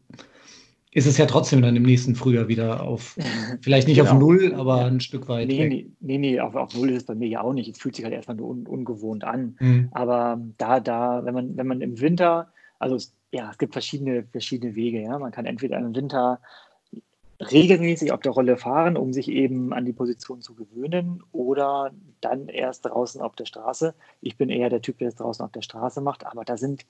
ist 0.92 1.08
es 1.08 1.18
ja 1.18 1.26
trotzdem 1.26 1.62
dann 1.62 1.76
im 1.76 1.84
nächsten 1.84 2.16
Frühjahr 2.16 2.50
wieder 2.50 2.84
auf, 2.84 3.18
vielleicht 3.62 3.88
nicht 3.88 3.98
genau. 3.98 4.12
auf 4.12 4.20
Null, 4.20 4.54
aber 4.56 4.86
ein 4.86 5.00
Stück 5.00 5.28
weit. 5.28 5.48
Nee, 5.48 5.60
weg. 5.60 5.70
nee, 5.70 5.92
nee, 6.02 6.18
nee 6.18 6.40
auf, 6.40 6.56
auf, 6.56 6.76
Null 6.76 6.90
ist 6.90 6.98
es 6.98 7.06
bei 7.06 7.16
mir 7.16 7.28
ja 7.28 7.42
auch 7.42 7.54
nicht. 7.54 7.70
Es 7.70 7.80
fühlt 7.80 7.96
sich 7.96 8.04
halt 8.04 8.14
erstmal 8.14 8.38
nur 8.38 8.50
un, 8.50 8.68
ungewohnt 8.68 9.24
an. 9.24 9.56
Mhm. 9.60 9.90
Aber 9.92 10.40
da, 10.58 10.80
da, 10.80 11.26
wenn 11.26 11.34
man, 11.34 11.58
wenn 11.58 11.68
man 11.68 11.82
im 11.82 12.00
Winter, 12.00 12.52
also 12.78 12.98
ja, 13.32 13.50
es 13.50 13.58
gibt 13.58 13.74
verschiedene, 13.74 14.26
verschiedene 14.32 14.76
Wege, 14.76 15.02
ja. 15.02 15.18
Man 15.18 15.32
kann 15.32 15.46
entweder 15.46 15.80
im 15.80 15.96
Winter 15.96 16.40
regelmäßig 17.52 18.12
auf 18.12 18.22
der 18.22 18.32
Rolle 18.32 18.58
fahren, 18.58 18.98
um 18.98 19.14
sich 19.14 19.28
eben 19.30 19.74
an 19.74 19.86
die 19.86 19.94
Position 19.94 20.42
zu 20.42 20.56
gewöhnen 20.56 21.24
oder 21.32 21.92
dann 22.22 22.48
erst 22.48 22.86
draußen 22.86 23.22
auf 23.22 23.36
der 23.36 23.46
Straße. 23.46 23.94
Ich 24.22 24.38
bin 24.38 24.50
eher 24.50 24.70
der 24.70 24.82
Typ, 24.82 24.98
der 24.98 25.10
es 25.10 25.16
draußen 25.16 25.44
auf 25.44 25.52
der 25.52 25.62
Straße 25.62 26.02
macht, 26.02 26.26
aber 26.26 26.46
da 26.46 26.58
sind, 26.58 26.86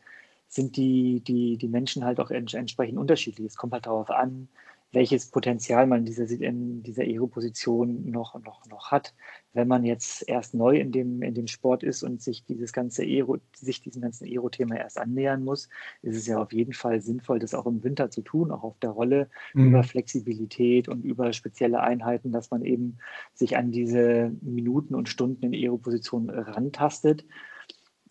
sind 0.48 0.78
die, 0.78 1.22
die, 1.22 1.58
die 1.58 1.68
Menschen 1.68 2.06
halt 2.06 2.20
auch 2.20 2.32
entsprechend 2.32 2.98
unterschiedlich. 2.98 3.48
Es 3.48 3.58
kommt 3.58 3.74
halt 3.74 3.86
darauf 3.86 4.10
an, 4.10 4.48
welches 4.94 5.26
Potenzial 5.26 5.88
man 5.88 6.00
in 6.02 6.06
dieser, 6.06 6.30
in 6.30 6.84
dieser 6.84 7.04
Ego-Position 7.04 8.10
noch, 8.10 8.40
noch, 8.44 8.68
noch 8.68 8.92
hat. 8.92 9.16
Wenn 9.52 9.68
man 9.68 9.84
jetzt 9.84 10.24
erst 10.30 10.54
neu 10.54 10.78
in 10.78 10.92
dem, 10.92 11.24
in 11.24 11.34
dem 11.34 11.48
Sport 11.48 11.82
ist 11.82 12.04
und 12.04 12.22
sich 12.22 12.46
dieses 12.46 12.74
ganze 12.74 13.02
Aero, 13.02 13.40
sich 13.56 13.82
diesem 13.82 14.04
ganzen 14.04 14.26
Aero-Thema 14.26 14.78
erst 14.78 15.00
annähern 15.00 15.44
muss, 15.44 15.68
ist 16.04 16.16
es 16.16 16.28
ja 16.28 16.40
auf 16.40 16.54
jeden 16.54 16.74
Fall 16.74 17.02
sinnvoll, 17.02 17.40
das 17.40 17.56
auch 17.56 17.66
im 17.66 17.84
Winter 17.84 18.12
zu 18.12 18.22
tun, 18.22 18.52
auch 18.52 18.64
auf 18.64 18.78
der 18.80 18.92
Rolle 18.92 19.30
mhm. 19.56 19.70
über 19.70 19.84
Flexibilität 19.84 20.88
und 20.88 21.04
über 21.04 21.34
spezielle 21.34 21.82
Einheiten, 21.82 22.32
dass 22.32 22.52
man 22.52 22.64
eben 22.64 23.00
sich 23.34 23.58
an 23.58 23.72
diese 23.72 24.32
Minuten 24.42 24.94
und 24.94 25.10
Stunden 25.10 25.44
in 25.44 25.54
Aero-Position 25.56 26.30
rantastet 26.30 27.26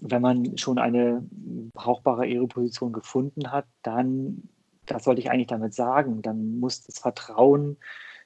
wenn 0.04 0.20
man 0.20 0.58
schon 0.58 0.78
eine 0.78 1.24
brauchbare 1.74 2.22
Aero-Position 2.22 2.92
gefunden 2.92 3.52
hat, 3.52 3.66
dann 3.82 4.48
das 4.86 5.04
sollte 5.04 5.20
ich 5.20 5.30
eigentlich 5.30 5.46
damit 5.48 5.74
sagen, 5.74 6.22
dann 6.22 6.58
muss 6.58 6.82
das 6.82 6.98
Vertrauen 6.98 7.76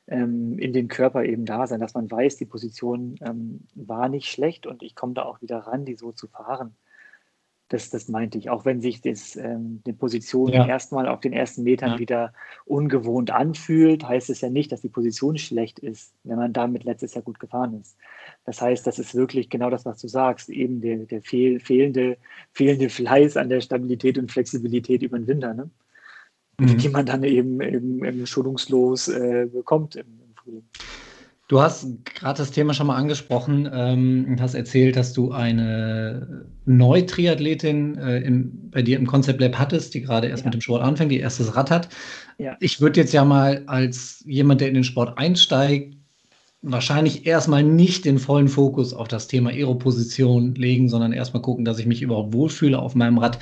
ähm, 0.08 0.58
in 0.58 0.72
den 0.72 0.88
Körper 0.88 1.24
eben 1.24 1.44
da 1.44 1.66
sein, 1.66 1.80
dass 1.80 1.94
man 1.94 2.10
weiß, 2.10 2.36
die 2.36 2.46
Position 2.46 3.16
ähm, 3.20 3.66
war 3.74 4.08
nicht 4.08 4.30
schlecht 4.30 4.66
und 4.66 4.82
ich 4.82 4.94
komme 4.94 5.14
da 5.14 5.22
auch 5.22 5.42
wieder 5.42 5.58
ran, 5.58 5.84
die 5.84 5.94
so 5.94 6.12
zu 6.12 6.28
fahren. 6.28 6.76
Das, 7.68 7.90
das 7.90 8.06
meinte 8.06 8.38
ich. 8.38 8.48
Auch 8.48 8.64
wenn 8.64 8.80
sich 8.80 9.00
das, 9.00 9.34
ähm, 9.34 9.82
die 9.84 9.92
Position 9.92 10.52
ja. 10.52 10.68
erstmal 10.68 11.08
auf 11.08 11.18
den 11.18 11.32
ersten 11.32 11.64
Metern 11.64 11.92
ja. 11.92 11.98
wieder 11.98 12.32
ungewohnt 12.64 13.32
anfühlt, 13.32 14.06
heißt 14.06 14.30
es 14.30 14.40
ja 14.40 14.50
nicht, 14.50 14.70
dass 14.70 14.82
die 14.82 14.88
Position 14.88 15.36
schlecht 15.36 15.80
ist, 15.80 16.14
wenn 16.22 16.36
man 16.36 16.52
damit 16.52 16.84
letztes 16.84 17.14
Jahr 17.14 17.24
gut 17.24 17.40
gefahren 17.40 17.80
ist. 17.80 17.96
Das 18.44 18.62
heißt, 18.62 18.86
das 18.86 19.00
ist 19.00 19.16
wirklich 19.16 19.50
genau 19.50 19.68
das, 19.68 19.84
was 19.84 20.00
du 20.00 20.06
sagst, 20.06 20.48
eben 20.48 20.80
der, 20.80 20.98
der 20.98 21.22
fehl, 21.22 21.58
fehlende, 21.58 22.18
fehlende 22.52 22.88
Fleiß 22.88 23.36
an 23.36 23.48
der 23.48 23.60
Stabilität 23.60 24.16
und 24.16 24.30
Flexibilität 24.30 25.02
über 25.02 25.18
den 25.18 25.26
Winter. 25.26 25.52
Ne? 25.52 25.68
Mhm. 26.58 26.78
die 26.78 26.88
man 26.88 27.06
dann 27.06 27.22
eben, 27.24 27.60
eben, 27.60 28.04
eben 28.04 28.26
schonungslos 28.26 29.08
äh, 29.08 29.46
bekommt 29.52 29.96
im, 29.96 30.06
im 30.06 30.34
Frühling. 30.34 30.64
Du 31.48 31.60
hast 31.60 31.86
gerade 32.04 32.38
das 32.38 32.50
Thema 32.50 32.74
schon 32.74 32.88
mal 32.88 32.96
angesprochen 32.96 33.70
ähm, 33.72 34.26
und 34.28 34.40
hast 34.40 34.54
erzählt, 34.54 34.96
dass 34.96 35.12
du 35.12 35.30
eine 35.30 36.46
Neutriathletin 36.64 37.96
äh, 37.98 38.18
im, 38.18 38.68
bei 38.70 38.82
dir 38.82 38.98
im 38.98 39.06
Concept 39.06 39.40
Lab 39.40 39.56
hattest, 39.56 39.94
die 39.94 40.00
gerade 40.00 40.26
erst 40.26 40.42
ja. 40.42 40.48
mit 40.48 40.54
dem 40.54 40.60
Sport 40.60 40.82
anfängt, 40.82 41.12
die 41.12 41.20
erstes 41.20 41.54
Rad 41.54 41.70
hat. 41.70 41.88
Ja. 42.38 42.56
Ich 42.58 42.80
würde 42.80 43.00
jetzt 43.00 43.12
ja 43.12 43.24
mal 43.24 43.62
als 43.66 44.24
jemand, 44.26 44.60
der 44.60 44.68
in 44.68 44.74
den 44.74 44.82
Sport 44.82 45.18
einsteigt, 45.18 45.96
wahrscheinlich 46.62 47.26
erstmal 47.26 47.62
nicht 47.62 48.04
den 48.06 48.18
vollen 48.18 48.48
Fokus 48.48 48.92
auf 48.92 49.06
das 49.06 49.28
Thema 49.28 49.50
Aeroposition 49.50 50.56
legen, 50.56 50.88
sondern 50.88 51.12
erstmal 51.12 51.42
gucken, 51.42 51.64
dass 51.64 51.78
ich 51.78 51.86
mich 51.86 52.02
überhaupt 52.02 52.32
wohlfühle 52.34 52.76
auf 52.76 52.96
meinem 52.96 53.18
Rad. 53.18 53.38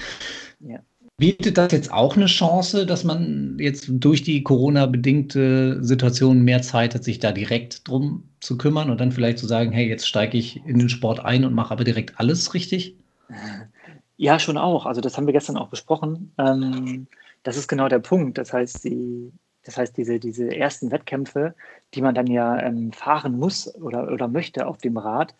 Ja. 0.60 0.80
Bietet 1.16 1.58
das 1.58 1.70
jetzt 1.70 1.92
auch 1.92 2.16
eine 2.16 2.26
Chance, 2.26 2.86
dass 2.86 3.04
man 3.04 3.56
jetzt 3.60 3.86
durch 3.88 4.22
die 4.22 4.42
Corona-bedingte 4.42 5.78
Situation 5.82 6.42
mehr 6.42 6.60
Zeit 6.62 6.94
hat, 6.94 7.04
sich 7.04 7.20
da 7.20 7.30
direkt 7.30 7.86
drum 7.86 8.28
zu 8.40 8.58
kümmern 8.58 8.90
und 8.90 9.00
dann 9.00 9.12
vielleicht 9.12 9.38
zu 9.38 9.46
sagen, 9.46 9.70
hey, 9.70 9.88
jetzt 9.88 10.08
steige 10.08 10.36
ich 10.36 10.56
in 10.66 10.78
den 10.80 10.88
Sport 10.88 11.20
ein 11.20 11.44
und 11.44 11.54
mache 11.54 11.72
aber 11.72 11.84
direkt 11.84 12.18
alles 12.18 12.52
richtig? 12.52 12.96
Ja, 14.16 14.40
schon 14.40 14.58
auch. 14.58 14.86
Also 14.86 15.00
das 15.00 15.16
haben 15.16 15.26
wir 15.26 15.32
gestern 15.32 15.56
auch 15.56 15.68
besprochen. 15.68 16.32
Ähm, 16.36 17.06
das 17.44 17.56
ist 17.56 17.68
genau 17.68 17.88
der 17.88 18.00
Punkt. 18.00 18.36
Das 18.38 18.52
heißt, 18.52 18.84
die, 18.84 19.32
das 19.64 19.76
heißt, 19.76 19.96
diese, 19.96 20.18
diese 20.18 20.54
ersten 20.54 20.90
Wettkämpfe, 20.90 21.54
die 21.94 22.02
man 22.02 22.14
dann 22.16 22.26
ja 22.26 22.60
ähm, 22.60 22.92
fahren 22.92 23.38
muss 23.38 23.72
oder, 23.76 24.10
oder 24.12 24.26
möchte 24.26 24.66
auf 24.66 24.78
dem 24.78 24.96
Rad, 24.96 25.34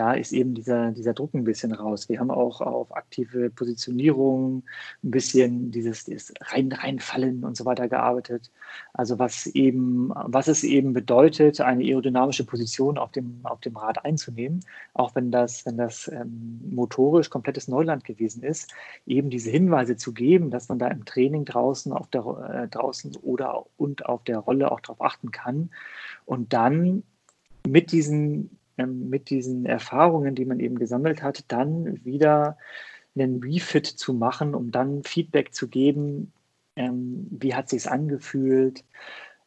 da 0.00 0.14
ist 0.14 0.32
eben 0.32 0.54
dieser, 0.54 0.92
dieser 0.92 1.12
Druck 1.12 1.34
ein 1.34 1.44
bisschen 1.44 1.72
raus. 1.72 2.08
Wir 2.08 2.20
haben 2.20 2.30
auch 2.30 2.62
auf 2.62 2.96
aktive 2.96 3.50
Positionierung 3.50 4.62
ein 5.04 5.10
bisschen 5.10 5.70
dieses, 5.70 6.06
dieses 6.06 6.32
rein, 6.40 6.72
reinfallen 6.72 7.44
und 7.44 7.54
so 7.54 7.66
weiter 7.66 7.86
gearbeitet. 7.86 8.50
Also 8.94 9.18
was 9.18 9.46
eben, 9.48 10.10
was 10.14 10.48
es 10.48 10.64
eben 10.64 10.94
bedeutet, 10.94 11.60
eine 11.60 11.84
aerodynamische 11.84 12.46
Position 12.46 12.96
auf 12.96 13.12
dem, 13.12 13.40
auf 13.42 13.60
dem 13.60 13.76
Rad 13.76 14.02
einzunehmen, 14.06 14.60
auch 14.94 15.14
wenn 15.14 15.30
das, 15.30 15.66
wenn 15.66 15.76
das 15.76 16.08
ähm, 16.08 16.62
motorisch 16.70 17.28
komplettes 17.28 17.68
Neuland 17.68 18.04
gewesen 18.04 18.42
ist, 18.42 18.72
eben 19.06 19.28
diese 19.28 19.50
Hinweise 19.50 19.96
zu 19.96 20.14
geben, 20.14 20.50
dass 20.50 20.70
man 20.70 20.78
da 20.78 20.88
im 20.88 21.04
Training 21.04 21.44
draußen 21.44 21.92
auf 21.92 22.06
der 22.06 22.24
äh, 22.64 22.68
draußen 22.68 23.16
oder 23.16 23.66
und 23.76 24.06
auf 24.06 24.24
der 24.24 24.38
Rolle 24.38 24.72
auch 24.72 24.80
darauf 24.80 25.02
achten 25.02 25.30
kann. 25.30 25.68
Und 26.24 26.54
dann 26.54 27.02
mit 27.66 27.92
diesen 27.92 28.59
ähm, 28.80 29.08
mit 29.10 29.30
diesen 29.30 29.66
Erfahrungen, 29.66 30.34
die 30.34 30.44
man 30.44 30.60
eben 30.60 30.78
gesammelt 30.78 31.22
hat, 31.22 31.44
dann 31.48 32.04
wieder 32.04 32.58
einen 33.14 33.42
Refit 33.42 33.86
zu 33.86 34.14
machen, 34.14 34.54
um 34.54 34.70
dann 34.70 35.02
Feedback 35.02 35.54
zu 35.54 35.68
geben, 35.68 36.32
ähm, 36.76 37.26
wie 37.30 37.54
hat 37.54 37.68
sich 37.68 37.90
angefühlt, 37.90 38.84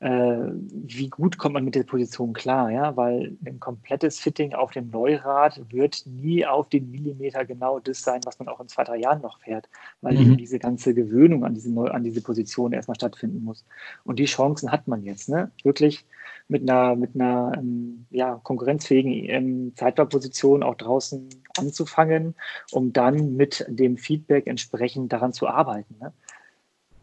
wie 0.05 1.09
gut 1.09 1.37
kommt 1.37 1.53
man 1.53 1.63
mit 1.63 1.75
der 1.75 1.83
Position 1.83 2.33
klar, 2.33 2.69
ja, 2.69 2.97
weil 2.97 3.37
ein 3.45 3.61
komplettes 3.61 4.19
Fitting 4.19 4.53
auf 4.53 4.71
dem 4.71 4.89
Neurad 4.89 5.61
wird 5.71 6.05
nie 6.05 6.45
auf 6.45 6.67
den 6.67 6.91
Millimeter 6.91 7.45
genau 7.45 7.79
das 7.79 8.01
sein, 8.01 8.19
was 8.25 8.37
man 8.37 8.49
auch 8.49 8.59
in 8.59 8.67
zwei, 8.67 8.83
drei 8.83 8.97
Jahren 8.97 9.21
noch 9.21 9.39
fährt, 9.39 9.69
weil 10.01 10.15
mhm. 10.15 10.21
eben 10.21 10.37
diese 10.37 10.59
ganze 10.59 10.93
Gewöhnung 10.93 11.45
an 11.45 11.53
diese, 11.53 11.71
Neu 11.71 11.87
an 11.87 12.03
diese 12.03 12.21
Position 12.21 12.73
erstmal 12.73 12.95
stattfinden 12.95 13.45
muss. 13.45 13.63
Und 14.03 14.19
die 14.19 14.25
Chancen 14.25 14.73
hat 14.73 14.89
man 14.89 15.03
jetzt, 15.03 15.29
ne? 15.29 15.51
Wirklich 15.63 16.05
mit 16.49 16.69
einer, 16.69 16.95
mit 16.95 17.15
einer 17.15 17.53
ähm, 17.55 18.05
ja, 18.09 18.41
konkurrenzfähigen 18.43 19.13
ähm, 19.29 19.73
Zeitfahrposition 19.75 20.63
auch 20.63 20.75
draußen 20.75 21.29
anzufangen, 21.57 22.35
um 22.71 22.91
dann 22.93 23.35
mit 23.35 23.65
dem 23.69 23.97
Feedback 23.97 24.47
entsprechend 24.47 25.13
daran 25.13 25.33
zu 25.33 25.47
arbeiten. 25.47 25.95
Ne? 25.99 26.11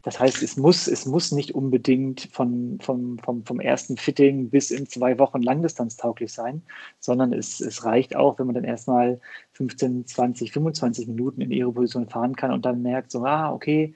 Das 0.03 0.19
heißt, 0.19 0.43
es 0.43 0.57
muss, 0.57 0.87
es 0.87 1.07
muss 1.07 1.33
nicht 1.33 1.55
unbedingt 1.55 2.29
von, 2.33 2.79
vom, 2.81 3.19
vom, 3.19 3.45
vom 3.45 3.61
ersten 3.61 3.97
Fitting 3.97 4.51
bis 4.51 4.71
in 4.71 4.87
zwei 4.87 5.19
Wochen 5.19 5.43
langdistanztauglich 5.43 6.33
sein, 6.33 6.63
sondern 6.99 7.33
es, 7.33 7.61
es 7.61 7.85
reicht 7.85 8.17
auch, 8.17 8.39
wenn 8.39 8.47
man 8.47 8.55
dann 8.55 8.65
erstmal 8.65 9.21
15, 9.53 10.07
20, 10.07 10.53
25 10.53 11.09
Minuten 11.09 11.41
in 11.41 11.51
ihre 11.51 11.73
Position 11.73 12.09
fahren 12.09 12.37
kann 12.37 12.53
und 12.53 12.65
dann 12.65 12.83
merkt, 12.83 13.11
so, 13.11 13.25
ah, 13.25 13.53
okay, 13.53 13.95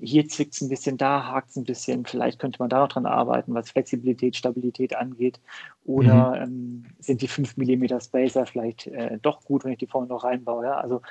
hier 0.00 0.28
zwickt 0.28 0.54
es 0.54 0.60
ein 0.60 0.68
bisschen, 0.68 0.96
da 0.96 1.26
hakt 1.26 1.50
es 1.50 1.56
ein 1.56 1.64
bisschen, 1.64 2.04
vielleicht 2.04 2.38
könnte 2.38 2.58
man 2.58 2.68
da 2.68 2.80
noch 2.80 2.88
dran 2.88 3.06
arbeiten, 3.06 3.54
was 3.54 3.70
Flexibilität, 3.70 4.36
Stabilität 4.36 4.94
angeht. 4.96 5.40
Oder 5.84 6.46
mhm. 6.46 6.84
ähm, 6.84 6.84
sind 6.98 7.22
die 7.22 7.28
5 7.28 7.56
mm 7.56 8.00
Spacer 8.00 8.46
vielleicht 8.46 8.86
äh, 8.86 9.18
doch 9.20 9.42
gut, 9.44 9.64
wenn 9.64 9.72
ich 9.72 9.78
die 9.78 9.86
vorne 9.86 10.08
noch 10.08 10.24
reinbaue. 10.24 10.64
Ja? 10.64 10.78
Also 10.78 11.02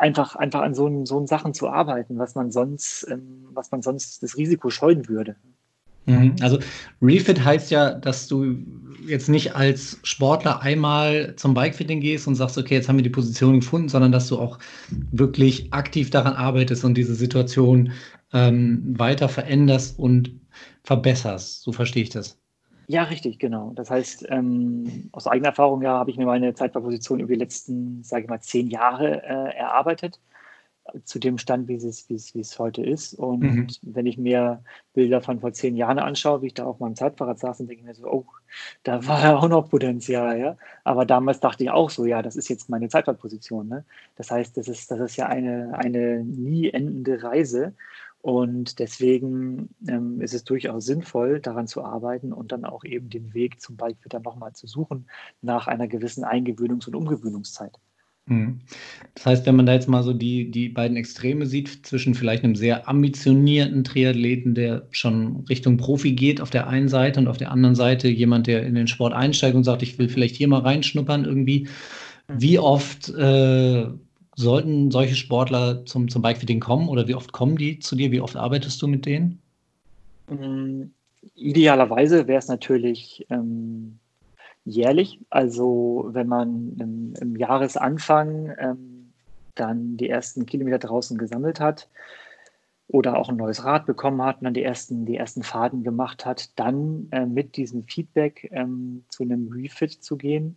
einfach, 0.00 0.34
einfach 0.36 0.62
an 0.62 0.74
so, 0.74 1.04
so 1.04 1.26
Sachen 1.26 1.54
zu 1.54 1.68
arbeiten, 1.68 2.18
was 2.18 2.34
man 2.34 2.50
sonst, 2.50 3.06
ähm, 3.10 3.48
was 3.52 3.70
man 3.70 3.82
sonst 3.82 4.22
das 4.22 4.36
Risiko 4.36 4.70
scheuen 4.70 5.08
würde. 5.08 5.36
Mhm. 6.06 6.36
Also 6.40 6.58
Refit 7.02 7.44
heißt 7.44 7.70
ja, 7.70 7.92
dass 7.94 8.26
du 8.26 8.56
jetzt 9.06 9.28
nicht 9.28 9.54
als 9.54 9.98
Sportler 10.02 10.62
einmal 10.62 11.34
zum 11.36 11.54
Bikefitting 11.54 12.00
gehst 12.00 12.26
und 12.26 12.34
sagst, 12.34 12.56
okay, 12.56 12.74
jetzt 12.74 12.88
haben 12.88 12.96
wir 12.96 13.02
die 13.02 13.10
Position 13.10 13.60
gefunden, 13.60 13.88
sondern 13.88 14.12
dass 14.12 14.28
du 14.28 14.38
auch 14.38 14.58
wirklich 15.12 15.72
aktiv 15.72 16.10
daran 16.10 16.34
arbeitest 16.34 16.84
und 16.84 16.94
diese 16.94 17.14
Situation 17.14 17.92
ähm, 18.32 18.94
weiter 18.98 19.28
veränderst 19.28 19.98
und 19.98 20.40
verbesserst. 20.82 21.62
So 21.62 21.72
verstehe 21.72 22.04
ich 22.04 22.10
das. 22.10 22.39
Ja, 22.90 23.04
richtig, 23.04 23.38
genau. 23.38 23.70
Das 23.76 23.88
heißt, 23.88 24.26
ähm, 24.30 25.10
aus 25.12 25.28
eigener 25.28 25.50
Erfahrung 25.50 25.80
ja, 25.80 25.92
habe 25.92 26.10
ich 26.10 26.16
mir 26.16 26.26
meine 26.26 26.54
Zeitposition 26.54 27.20
über 27.20 27.32
die 27.32 27.38
letzten, 27.38 28.02
sage 28.02 28.24
ich 28.24 28.28
mal, 28.28 28.40
zehn 28.40 28.66
Jahre 28.66 29.22
äh, 29.22 29.56
erarbeitet 29.56 30.18
zu 31.04 31.20
dem 31.20 31.38
Stand, 31.38 31.68
wie 31.68 31.76
es, 31.76 32.08
wie 32.08 32.14
es, 32.14 32.34
wie 32.34 32.40
es 32.40 32.58
heute 32.58 32.82
ist. 32.82 33.14
Und 33.14 33.42
mhm. 33.42 33.68
wenn 33.82 34.06
ich 34.06 34.18
mir 34.18 34.64
Bilder 34.92 35.20
von 35.20 35.38
vor 35.38 35.52
zehn 35.52 35.76
Jahren 35.76 36.00
anschaue, 36.00 36.42
wie 36.42 36.48
ich 36.48 36.54
da 36.54 36.64
auf 36.64 36.80
meinem 36.80 36.96
Zeitfahrrad 36.96 37.38
saß, 37.38 37.60
und 37.60 37.68
denke 37.68 37.82
ich 37.82 37.86
mir 37.86 37.94
so, 37.94 38.10
oh, 38.10 38.26
da 38.82 39.06
war 39.06 39.22
ja 39.22 39.36
auch 39.36 39.48
noch 39.48 39.70
Potenzial, 39.70 40.40
ja. 40.40 40.56
Aber 40.82 41.06
damals 41.06 41.38
dachte 41.38 41.62
ich 41.62 41.70
auch 41.70 41.90
so, 41.90 42.06
ja, 42.06 42.22
das 42.22 42.34
ist 42.34 42.48
jetzt 42.48 42.68
meine 42.70 42.88
Zeitfahrtposition. 42.88 43.68
Ne? 43.68 43.84
Das 44.16 44.32
heißt, 44.32 44.56
das 44.56 44.66
ist, 44.66 44.90
das 44.90 44.98
ist 44.98 45.16
ja 45.16 45.26
eine, 45.26 45.78
eine 45.78 46.24
nie 46.24 46.70
endende 46.70 47.22
Reise. 47.22 47.72
Und 48.22 48.78
deswegen 48.78 49.70
ähm, 49.88 50.20
ist 50.20 50.34
es 50.34 50.44
durchaus 50.44 50.84
sinnvoll, 50.84 51.40
daran 51.40 51.66
zu 51.66 51.82
arbeiten 51.82 52.32
und 52.32 52.52
dann 52.52 52.66
auch 52.66 52.84
eben 52.84 53.08
den 53.08 53.32
Weg 53.32 53.60
zum 53.60 53.76
Bikefitter 53.76 54.20
nochmal 54.20 54.52
zu 54.52 54.66
suchen 54.66 55.06
nach 55.40 55.68
einer 55.68 55.88
gewissen 55.88 56.24
Eingewöhnungs- 56.24 56.86
und 56.86 56.96
Umgewöhnungszeit. 56.96 57.78
Mhm. 58.26 58.60
Das 59.14 59.26
heißt, 59.26 59.46
wenn 59.46 59.56
man 59.56 59.64
da 59.64 59.72
jetzt 59.72 59.88
mal 59.88 60.02
so 60.02 60.12
die, 60.12 60.50
die 60.50 60.68
beiden 60.68 60.98
Extreme 60.98 61.46
sieht, 61.46 61.86
zwischen 61.86 62.14
vielleicht 62.14 62.44
einem 62.44 62.54
sehr 62.54 62.88
ambitionierten 62.88 63.84
Triathleten, 63.84 64.54
der 64.54 64.86
schon 64.90 65.44
Richtung 65.48 65.78
Profi 65.78 66.12
geht, 66.12 66.42
auf 66.42 66.50
der 66.50 66.68
einen 66.68 66.88
Seite 66.88 67.20
und 67.20 67.26
auf 67.26 67.38
der 67.38 67.50
anderen 67.50 67.74
Seite 67.74 68.08
jemand, 68.08 68.46
der 68.46 68.64
in 68.64 68.74
den 68.74 68.86
Sport 68.86 69.14
einsteigt 69.14 69.56
und 69.56 69.64
sagt, 69.64 69.82
ich 69.82 69.98
will 69.98 70.10
vielleicht 70.10 70.36
hier 70.36 70.48
mal 70.48 70.60
reinschnuppern 70.60 71.24
irgendwie. 71.24 71.68
Mhm. 72.28 72.40
Wie 72.40 72.58
oft 72.58 73.08
äh, 73.08 73.86
sollten 74.40 74.90
solche 74.90 75.14
Sportler 75.14 75.84
zum, 75.86 76.08
zum 76.08 76.22
Bikefitting 76.22 76.60
kommen 76.60 76.88
oder 76.88 77.06
wie 77.08 77.14
oft 77.14 77.32
kommen 77.32 77.56
die 77.56 77.78
zu 77.78 77.96
dir? 77.96 78.10
Wie 78.10 78.20
oft 78.20 78.36
arbeitest 78.36 78.80
du 78.82 78.88
mit 78.88 79.06
denen? 79.06 79.40
Mhm. 80.28 80.92
Idealerweise 81.34 82.26
wäre 82.26 82.38
es 82.38 82.48
natürlich 82.48 83.26
ähm, 83.30 83.98
jährlich. 84.64 85.20
Also 85.28 86.08
wenn 86.12 86.26
man 86.26 86.76
im, 86.78 87.14
im 87.20 87.36
Jahresanfang 87.36 88.54
ähm, 88.58 89.12
dann 89.54 89.96
die 89.96 90.08
ersten 90.08 90.46
Kilometer 90.46 90.78
draußen 90.78 91.18
gesammelt 91.18 91.60
hat 91.60 91.88
oder 92.88 93.18
auch 93.18 93.28
ein 93.28 93.36
neues 93.36 93.64
Rad 93.64 93.86
bekommen 93.86 94.22
hat 94.22 94.38
und 94.38 94.44
dann 94.44 94.54
die 94.54 94.62
ersten, 94.62 95.04
die 95.04 95.16
ersten 95.16 95.42
Fahrten 95.42 95.84
gemacht 95.84 96.24
hat, 96.24 96.58
dann 96.58 97.08
äh, 97.10 97.26
mit 97.26 97.56
diesem 97.56 97.84
Feedback 97.84 98.48
ähm, 98.52 99.04
zu 99.08 99.22
einem 99.22 99.48
Refit 99.52 100.02
zu 100.02 100.16
gehen. 100.16 100.56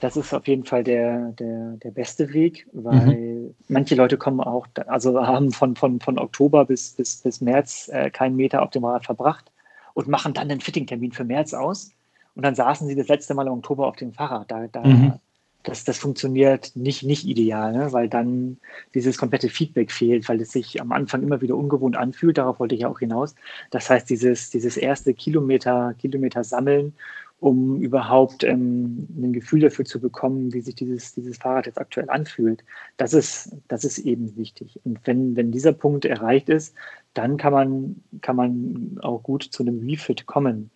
Das 0.00 0.16
ist 0.16 0.34
auf 0.34 0.46
jeden 0.46 0.64
Fall 0.64 0.84
der, 0.84 1.32
der, 1.32 1.78
der 1.82 1.90
beste 1.90 2.32
Weg, 2.34 2.66
weil 2.72 3.16
mhm. 3.16 3.54
manche 3.68 3.94
Leute 3.94 4.18
kommen 4.18 4.40
auch, 4.40 4.66
also 4.86 5.26
haben 5.26 5.52
von, 5.52 5.74
von, 5.74 6.00
von 6.00 6.18
Oktober 6.18 6.66
bis, 6.66 6.92
bis, 6.92 7.16
bis 7.22 7.40
März 7.40 7.88
äh, 7.92 8.10
keinen 8.10 8.36
Meter 8.36 8.62
auf 8.62 8.70
dem 8.70 8.84
Rad 8.84 9.06
verbracht 9.06 9.50
und 9.94 10.06
machen 10.06 10.34
dann 10.34 10.50
den 10.50 10.60
Fittingtermin 10.60 11.12
für 11.12 11.24
März 11.24 11.54
aus 11.54 11.92
und 12.36 12.42
dann 12.42 12.54
saßen 12.54 12.86
sie 12.86 12.94
das 12.94 13.08
letzte 13.08 13.34
Mal 13.34 13.46
im 13.46 13.54
Oktober 13.54 13.86
auf 13.86 13.96
dem 13.96 14.12
Fahrrad. 14.12 14.50
Da, 14.50 14.66
da, 14.66 14.82
mhm. 14.82 15.14
das, 15.62 15.84
das 15.84 15.96
funktioniert 15.96 16.72
nicht, 16.74 17.02
nicht 17.02 17.26
ideal, 17.26 17.72
ne? 17.72 17.92
weil 17.94 18.10
dann 18.10 18.58
dieses 18.94 19.16
komplette 19.16 19.48
Feedback 19.48 19.90
fehlt, 19.90 20.28
weil 20.28 20.42
es 20.42 20.52
sich 20.52 20.78
am 20.82 20.92
Anfang 20.92 21.22
immer 21.22 21.40
wieder 21.40 21.56
ungewohnt 21.56 21.96
anfühlt. 21.96 22.36
Darauf 22.36 22.60
wollte 22.60 22.74
ich 22.74 22.82
ja 22.82 22.88
auch 22.88 22.98
hinaus. 22.98 23.34
Das 23.70 23.88
heißt, 23.88 24.10
dieses, 24.10 24.50
dieses 24.50 24.76
erste 24.76 25.14
Kilometer, 25.14 25.94
Kilometer 25.98 26.44
sammeln, 26.44 26.92
um 27.38 27.80
überhaupt 27.80 28.44
ähm, 28.44 29.06
ein 29.16 29.32
Gefühl 29.32 29.60
dafür 29.60 29.84
zu 29.84 30.00
bekommen, 30.00 30.52
wie 30.52 30.62
sich 30.62 30.74
dieses, 30.74 31.14
dieses 31.14 31.36
Fahrrad 31.36 31.66
jetzt 31.66 31.78
aktuell 31.78 32.08
anfühlt. 32.08 32.64
Das 32.96 33.12
ist, 33.12 33.54
das 33.68 33.84
ist 33.84 33.98
eben 33.98 34.36
wichtig. 34.36 34.80
Und 34.84 35.00
wenn, 35.04 35.36
wenn 35.36 35.52
dieser 35.52 35.72
Punkt 35.72 36.04
erreicht 36.06 36.48
ist, 36.48 36.74
dann 37.14 37.36
kann 37.36 37.52
man, 37.52 38.02
kann 38.22 38.36
man 38.36 38.98
auch 39.02 39.22
gut 39.22 39.42
zu 39.42 39.62
einem 39.62 39.80
Refit 39.80 40.26
kommen. 40.26 40.70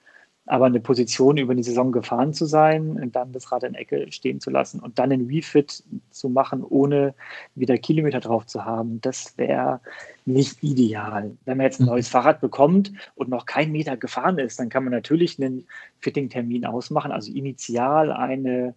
Aber 0.50 0.66
eine 0.66 0.80
Position 0.80 1.36
über 1.36 1.54
die 1.54 1.62
Saison 1.62 1.92
gefahren 1.92 2.34
zu 2.34 2.44
sein, 2.44 3.00
und 3.00 3.14
dann 3.14 3.30
das 3.30 3.52
Rad 3.52 3.62
in 3.62 3.76
Ecke 3.76 4.10
stehen 4.10 4.40
zu 4.40 4.50
lassen 4.50 4.80
und 4.80 4.98
dann 4.98 5.12
einen 5.12 5.28
Refit 5.28 5.84
zu 6.10 6.28
machen, 6.28 6.64
ohne 6.64 7.14
wieder 7.54 7.78
Kilometer 7.78 8.18
drauf 8.18 8.46
zu 8.46 8.64
haben, 8.64 9.00
das 9.00 9.38
wäre 9.38 9.80
nicht 10.24 10.60
ideal. 10.60 11.36
Wenn 11.44 11.56
man 11.56 11.66
jetzt 11.66 11.78
ein 11.78 11.86
neues 11.86 12.08
Fahrrad 12.08 12.40
bekommt 12.40 12.92
und 13.14 13.28
noch 13.28 13.46
kein 13.46 13.70
Meter 13.70 13.96
gefahren 13.96 14.40
ist, 14.40 14.58
dann 14.58 14.70
kann 14.70 14.82
man 14.82 14.92
natürlich 14.92 15.40
einen 15.40 15.68
Fitting-Termin 16.00 16.66
ausmachen, 16.66 17.12
also 17.12 17.30
initial 17.30 18.10
eine 18.10 18.74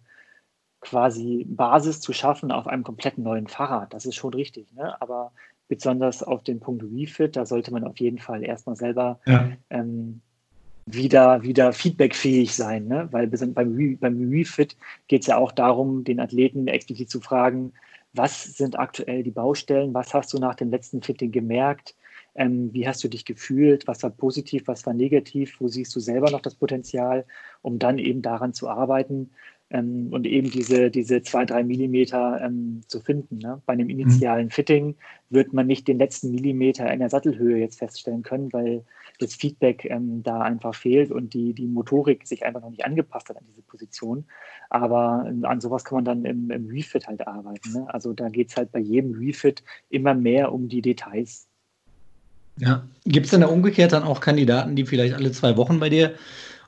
quasi 0.80 1.44
Basis 1.48 2.00
zu 2.00 2.12
schaffen 2.12 2.52
auf 2.52 2.68
einem 2.68 2.84
komplett 2.84 3.18
neuen 3.18 3.48
Fahrrad. 3.48 3.92
Das 3.92 4.06
ist 4.06 4.14
schon 4.14 4.32
richtig. 4.32 4.72
Ne? 4.74 4.94
Aber 5.02 5.32
besonders 5.66 6.22
auf 6.22 6.44
den 6.44 6.60
Punkt 6.60 6.84
Refit, 6.84 7.34
da 7.34 7.46
sollte 7.46 7.72
man 7.72 7.82
auf 7.82 7.98
jeden 7.98 8.18
Fall 8.18 8.44
erstmal 8.44 8.76
selber 8.76 9.18
ja. 9.26 9.50
ähm, 9.70 10.20
wieder, 10.86 11.42
wieder 11.42 11.72
feedbackfähig 11.72 12.54
sein. 12.54 12.86
Ne? 12.86 13.08
Weil 13.10 13.26
beim, 13.28 13.98
beim 13.98 14.28
Refit 14.30 14.76
geht 15.08 15.22
es 15.22 15.28
ja 15.28 15.36
auch 15.36 15.52
darum, 15.52 16.04
den 16.04 16.20
Athleten 16.20 16.68
explizit 16.68 17.10
zu 17.10 17.20
fragen, 17.20 17.72
was 18.12 18.44
sind 18.44 18.78
aktuell 18.78 19.22
die 19.22 19.30
Baustellen, 19.30 19.92
was 19.92 20.14
hast 20.14 20.32
du 20.32 20.38
nach 20.38 20.54
dem 20.54 20.70
letzten 20.70 21.02
Fitting 21.02 21.32
gemerkt, 21.32 21.96
ähm, 22.36 22.72
wie 22.72 22.86
hast 22.86 23.02
du 23.02 23.08
dich 23.08 23.24
gefühlt, 23.24 23.86
was 23.86 24.02
war 24.02 24.10
positiv, 24.10 24.66
was 24.66 24.86
war 24.86 24.94
negativ, 24.94 25.60
wo 25.60 25.68
siehst 25.68 25.94
du 25.94 26.00
selber 26.00 26.30
noch 26.30 26.40
das 26.40 26.54
Potenzial, 26.54 27.24
um 27.62 27.78
dann 27.78 27.98
eben 27.98 28.22
daran 28.22 28.54
zu 28.54 28.68
arbeiten 28.68 29.30
ähm, 29.70 30.08
und 30.12 30.26
eben 30.26 30.50
diese, 30.50 30.90
diese 30.90 31.22
zwei, 31.22 31.44
drei 31.44 31.64
Millimeter 31.64 32.40
ähm, 32.40 32.82
zu 32.86 33.00
finden. 33.00 33.38
Ne? 33.38 33.60
Bei 33.66 33.72
einem 33.72 33.88
initialen 33.88 34.50
Fitting 34.50 34.94
wird 35.30 35.52
man 35.52 35.66
nicht 35.66 35.88
den 35.88 35.98
letzten 35.98 36.30
Millimeter 36.32 36.92
in 36.92 37.00
der 37.00 37.10
Sattelhöhe 37.10 37.58
jetzt 37.58 37.78
feststellen 37.78 38.22
können, 38.22 38.52
weil 38.52 38.84
das 39.18 39.34
Feedback 39.34 39.84
ähm, 39.84 40.22
da 40.22 40.40
einfach 40.40 40.74
fehlt 40.74 41.10
und 41.10 41.34
die, 41.34 41.52
die 41.54 41.66
Motorik 41.66 42.26
sich 42.26 42.44
einfach 42.44 42.60
noch 42.60 42.70
nicht 42.70 42.84
angepasst 42.84 43.28
hat 43.28 43.36
an 43.36 43.44
diese 43.48 43.62
Position. 43.62 44.24
Aber 44.70 45.26
ähm, 45.28 45.44
an 45.44 45.60
sowas 45.60 45.84
kann 45.84 45.96
man 45.96 46.04
dann 46.04 46.24
im, 46.24 46.50
im 46.50 46.66
Refit 46.68 47.06
halt 47.06 47.26
arbeiten. 47.26 47.72
Ne? 47.72 47.86
Also 47.88 48.12
da 48.12 48.28
geht 48.28 48.50
es 48.50 48.56
halt 48.56 48.72
bei 48.72 48.80
jedem 48.80 49.14
Refit 49.14 49.62
immer 49.90 50.14
mehr 50.14 50.52
um 50.52 50.68
die 50.68 50.82
Details. 50.82 51.46
Ja, 52.58 52.84
gibt 53.04 53.26
es 53.26 53.30
denn 53.32 53.40
da 53.40 53.48
umgekehrt 53.48 53.92
dann 53.92 54.04
auch 54.04 54.20
Kandidaten, 54.20 54.76
die 54.76 54.86
vielleicht 54.86 55.14
alle 55.14 55.32
zwei 55.32 55.56
Wochen 55.56 55.80
bei 55.80 55.88
dir 55.88 56.14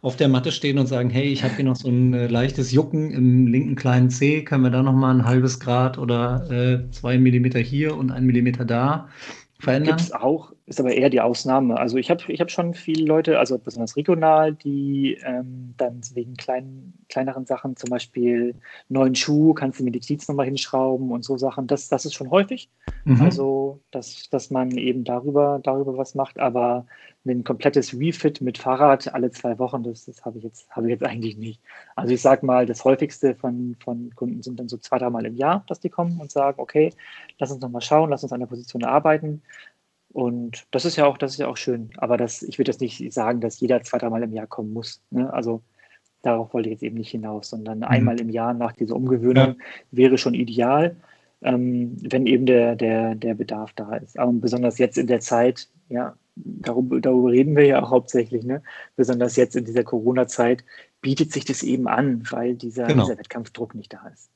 auf 0.03 0.17
der 0.17 0.29
Matte 0.29 0.53
stehen 0.53 0.79
und 0.79 0.87
sagen, 0.87 1.11
hey, 1.11 1.25
ich 1.25 1.43
habe 1.43 1.55
hier 1.55 1.65
noch 1.65 1.77
so 1.77 1.89
ein 1.89 2.13
äh, 2.13 2.27
leichtes 2.27 2.73
Jucken 2.73 3.11
im 3.11 3.47
linken 3.47 3.77
kleinen 3.77 4.11
C, 4.11 4.43
können 4.43 4.63
wir 4.63 4.71
da 4.71 4.83
noch 4.83 4.93
mal 4.93 5.15
ein 5.15 5.25
halbes 5.25 5.59
Grad 5.59 5.99
oder 5.99 6.49
äh, 6.51 6.91
zwei 6.91 7.19
Millimeter 7.19 7.59
hier 7.61 7.97
und 7.97 8.11
ein 8.11 8.25
Millimeter 8.25 8.65
da 8.65 9.09
verändern? 9.59 9.97
Gibt 9.97 10.09
es 10.09 10.13
auch, 10.13 10.53
ist 10.67 10.81
aber 10.81 10.93
eher 10.93 11.11
die 11.11 11.21
Ausnahme. 11.21 11.79
Also 11.79 11.97
ich 11.97 12.11
habe 12.11 12.25
ich 12.27 12.41
hab 12.41 12.51
schon 12.51 12.75
viele 12.75 13.05
Leute, 13.07 13.39
also 13.39 13.57
besonders 13.57 13.97
regional, 13.97 14.53
die 14.53 15.17
ähm, 15.25 15.75
dann 15.77 16.01
wegen 16.15 16.35
kleinen, 16.35 16.93
kleineren 17.09 17.47
Sachen, 17.47 17.77
zum 17.77 17.91
Beispiel 17.91 18.57
neuen 18.89 19.15
Schuh, 19.15 19.55
kannst 19.55 19.79
du 19.79 19.85
mir 19.85 19.93
die 19.93 20.01
Glieds 20.01 20.27
nochmal 20.27 20.47
hinschrauben 20.47 21.13
und 21.13 21.25
so 21.25 21.37
Sachen, 21.39 21.69
das, 21.69 21.89
das 21.89 22.05
ist 22.05 22.15
schon 22.15 22.31
häufig. 22.31 22.69
Mhm. 23.05 23.23
Also, 23.23 23.81
dass, 23.93 24.29
dass 24.31 24.51
man 24.51 24.73
eben 24.73 25.05
darüber, 25.05 25.61
darüber 25.63 25.97
was 25.97 26.17
macht, 26.17 26.41
aber 26.41 26.87
ein 27.25 27.45
komplettes 27.45 27.95
Refit 27.95 28.41
mit 28.41 28.59
Fahrrad 28.59 29.13
alle 29.15 29.31
zwei 29.31 29.59
Wochen, 29.59 29.85
das, 29.85 30.05
das 30.05 30.25
habe 30.25 30.39
ich, 30.39 30.45
jetzt, 30.45 30.69
hab 30.71 30.85
ich 30.85 30.91
jetzt 30.91 31.05
eigentlich 31.05 31.37
nicht. 31.37 31.61
Also 31.95 32.15
ich 32.15 32.23
sage 32.23 32.45
mal, 32.45 32.67
das 32.67 32.85
häufigste 32.85 33.35
von, 33.35 33.77
von 33.83 34.11
Kunden 34.15 34.43
sind 34.43 34.59
dann 34.59 34.69
so 34.69 34.79
zwei, 34.79 34.99
dreimal 34.99 35.27
im 35.27 35.37
Jahr, 35.37 35.65
dass 35.69 35.81
die 35.81 35.91
kommen 35.91 36.21
und 36.21 36.31
sagen, 36.31 36.61
okay, 36.61 36.93
lass 37.39 37.51
uns 37.51 37.61
nochmal 37.61 37.83
schauen, 37.83 38.11
lass 38.11 38.23
uns 38.23 38.33
an 38.33 38.41
der 38.41 38.47
Position 38.47 38.85
arbeiten. 38.85 39.43
Und 40.17 40.67
das 40.71 40.87
ist 40.87 40.97
ja 40.97 41.05
auch, 41.05 41.19
das 41.19 41.33
ist 41.33 41.41
ja 41.41 41.47
auch 41.47 41.59
schön. 41.59 41.91
Aber 41.99 42.17
das, 42.17 42.43
ich 42.43 42.57
würde 42.57 42.71
jetzt 42.71 42.81
nicht 42.81 43.13
sagen, 43.13 43.43
dass 43.43 43.61
jeder 43.61 43.83
zwei, 43.83 43.99
dreimal 43.99 44.23
im 44.23 44.33
Jahr 44.33 44.47
kommen 44.47 44.73
muss. 44.73 45.03
Ne? 45.11 45.31
Also 45.31 45.61
darauf 46.23 46.55
wollte 46.55 46.71
ich 46.71 46.77
jetzt 46.77 46.83
eben 46.83 46.97
nicht 46.97 47.11
hinaus, 47.11 47.51
sondern 47.51 47.81
mhm. 47.81 47.85
einmal 47.85 48.19
im 48.19 48.31
Jahr 48.31 48.55
nach 48.55 48.73
dieser 48.73 48.97
Umgewöhnung 48.97 49.49
ja. 49.49 49.55
wäre 49.91 50.17
schon 50.17 50.33
ideal, 50.33 50.97
ähm, 51.43 51.99
wenn 52.01 52.27
eben 52.27 52.47
der, 52.47 52.77
der, 52.77 53.15
der 53.15 53.35
Bedarf 53.35 53.75
da 53.75 53.95
ist. 53.97 54.19
Aber 54.19 54.33
besonders 54.33 54.79
jetzt 54.79 54.97
in 54.97 55.07
der 55.07 55.21
Zeit, 55.21 55.69
ja, 55.91 56.17
darüber, 56.35 56.99
darüber 56.99 57.31
reden 57.31 57.55
wir 57.55 57.67
ja 57.67 57.83
auch 57.83 57.91
hauptsächlich, 57.91 58.43
ne? 58.43 58.63
besonders 58.97 59.37
jetzt 59.37 59.55
in 59.55 59.67
dieser 59.67 59.85
Corona-Zeit 59.85 60.65
bietet 61.03 61.31
sich 61.31 61.45
das 61.45 61.63
eben 61.63 61.89
an, 61.89 62.23
weil 62.31 62.55
dieser, 62.55 62.87
genau. 62.87 63.05
dieser 63.05 63.19
Wettkampfdruck 63.19 63.75
nicht 63.75 63.93
da 63.93 64.01
ist. 64.15 64.31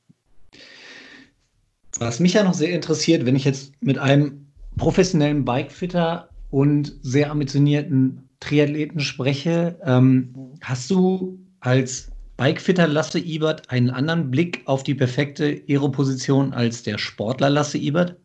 Was 1.97 2.19
mich 2.19 2.33
ja 2.33 2.43
noch 2.43 2.53
sehr 2.53 2.69
interessiert, 2.69 3.25
wenn 3.25 3.35
ich 3.35 3.45
jetzt 3.45 3.73
mit 3.81 3.97
einem 3.97 4.50
professionellen 4.77 5.45
Bikefitter 5.45 6.29
und 6.49 6.93
sehr 7.01 7.31
ambitionierten 7.31 8.29
Triathleten 8.39 8.99
spreche, 8.99 9.79
ähm, 9.85 10.33
hast 10.61 10.89
du 10.89 11.39
als 11.59 12.11
Bikefitter 12.37 12.87
Lasse 12.87 13.19
Ibert 13.19 13.69
einen 13.69 13.91
anderen 13.91 14.31
Blick 14.31 14.63
auf 14.65 14.83
die 14.83 14.95
perfekte 14.95 15.61
Aeroposition 15.67 16.53
als 16.53 16.81
der 16.83 16.97
Sportler 16.97 17.49
Lasse 17.49 17.77
Ibert? 17.77 18.15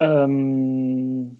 Ähm, 0.00 1.36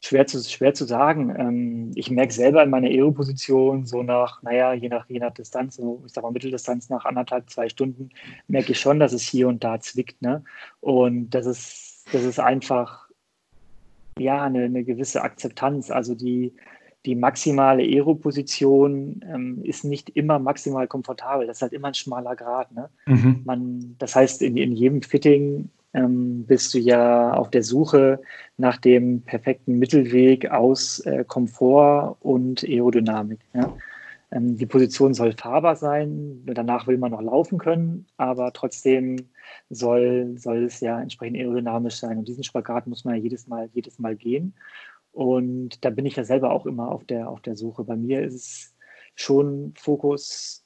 schwer, 0.00 0.26
zu, 0.26 0.42
schwer 0.42 0.74
zu 0.74 0.84
sagen. 0.84 1.34
Ähm, 1.38 1.90
ich 1.94 2.10
merke 2.10 2.32
selber 2.32 2.62
in 2.62 2.70
meiner 2.70 2.88
Aeroposition 2.88 3.86
so 3.86 4.02
nach, 4.02 4.42
naja, 4.42 4.72
je 4.72 4.88
nach, 4.88 5.08
je 5.08 5.20
nach 5.20 5.32
Distanz, 5.32 5.76
so, 5.76 6.02
ich 6.06 6.12
sag 6.12 6.22
mal 6.22 6.32
Mitteldistanz 6.32 6.88
nach 6.88 7.04
anderthalb, 7.04 7.48
zwei 7.50 7.68
Stunden, 7.68 8.10
merke 8.48 8.72
ich 8.72 8.80
schon, 8.80 8.98
dass 8.98 9.12
es 9.12 9.22
hier 9.22 9.48
und 9.48 9.62
da 9.62 9.80
zwickt. 9.80 10.20
Ne? 10.22 10.42
Und 10.80 11.30
das 11.30 11.46
ist, 11.46 12.04
das 12.12 12.24
ist 12.24 12.40
einfach 12.40 13.08
ja 14.18 14.44
eine, 14.44 14.64
eine 14.64 14.84
gewisse 14.84 15.22
Akzeptanz. 15.22 15.90
Also 15.90 16.14
die, 16.14 16.52
die 17.04 17.14
maximale 17.14 17.84
Aeroposition 17.84 19.20
ähm, 19.24 19.60
ist 19.62 19.84
nicht 19.84 20.10
immer 20.10 20.38
maximal 20.40 20.88
komfortabel. 20.88 21.46
Das 21.46 21.58
ist 21.58 21.62
halt 21.62 21.72
immer 21.72 21.88
ein 21.88 21.94
schmaler 21.94 22.34
Grad. 22.34 22.72
Ne? 22.72 22.90
Mhm. 23.06 23.42
Man, 23.44 23.96
das 23.98 24.16
heißt, 24.16 24.42
in, 24.42 24.56
in 24.56 24.72
jedem 24.72 25.02
Fitting 25.02 25.70
ähm, 25.96 26.44
bist 26.46 26.74
du 26.74 26.78
ja 26.78 27.32
auf 27.32 27.50
der 27.50 27.62
Suche 27.62 28.20
nach 28.58 28.76
dem 28.76 29.22
perfekten 29.22 29.78
Mittelweg 29.78 30.50
aus 30.50 31.00
äh, 31.00 31.24
Komfort 31.26 32.16
und 32.20 32.62
Aerodynamik. 32.62 33.40
Ja? 33.54 33.74
Ähm, 34.30 34.56
die 34.58 34.66
Position 34.66 35.14
soll 35.14 35.32
fahrbar 35.32 35.74
sein, 35.76 36.42
danach 36.44 36.86
will 36.86 36.98
man 36.98 37.12
noch 37.12 37.22
laufen 37.22 37.58
können, 37.58 38.06
aber 38.18 38.52
trotzdem 38.52 39.16
soll, 39.70 40.34
soll 40.36 40.64
es 40.64 40.80
ja 40.80 41.00
entsprechend 41.00 41.38
aerodynamisch 41.38 41.96
sein. 41.96 42.18
Und 42.18 42.28
diesen 42.28 42.44
Spagat 42.44 42.86
muss 42.86 43.04
man 43.04 43.16
ja 43.16 43.22
jedes 43.22 43.46
Mal, 43.46 43.70
jedes 43.72 43.98
Mal 43.98 44.16
gehen. 44.16 44.54
Und 45.12 45.82
da 45.84 45.90
bin 45.90 46.04
ich 46.04 46.16
ja 46.16 46.24
selber 46.24 46.50
auch 46.50 46.66
immer 46.66 46.92
auf 46.92 47.04
der, 47.04 47.30
auf 47.30 47.40
der 47.40 47.56
Suche. 47.56 47.84
Bei 47.84 47.96
mir 47.96 48.22
ist 48.22 48.34
es 48.34 48.74
schon 49.14 49.72
Fokus 49.78 50.65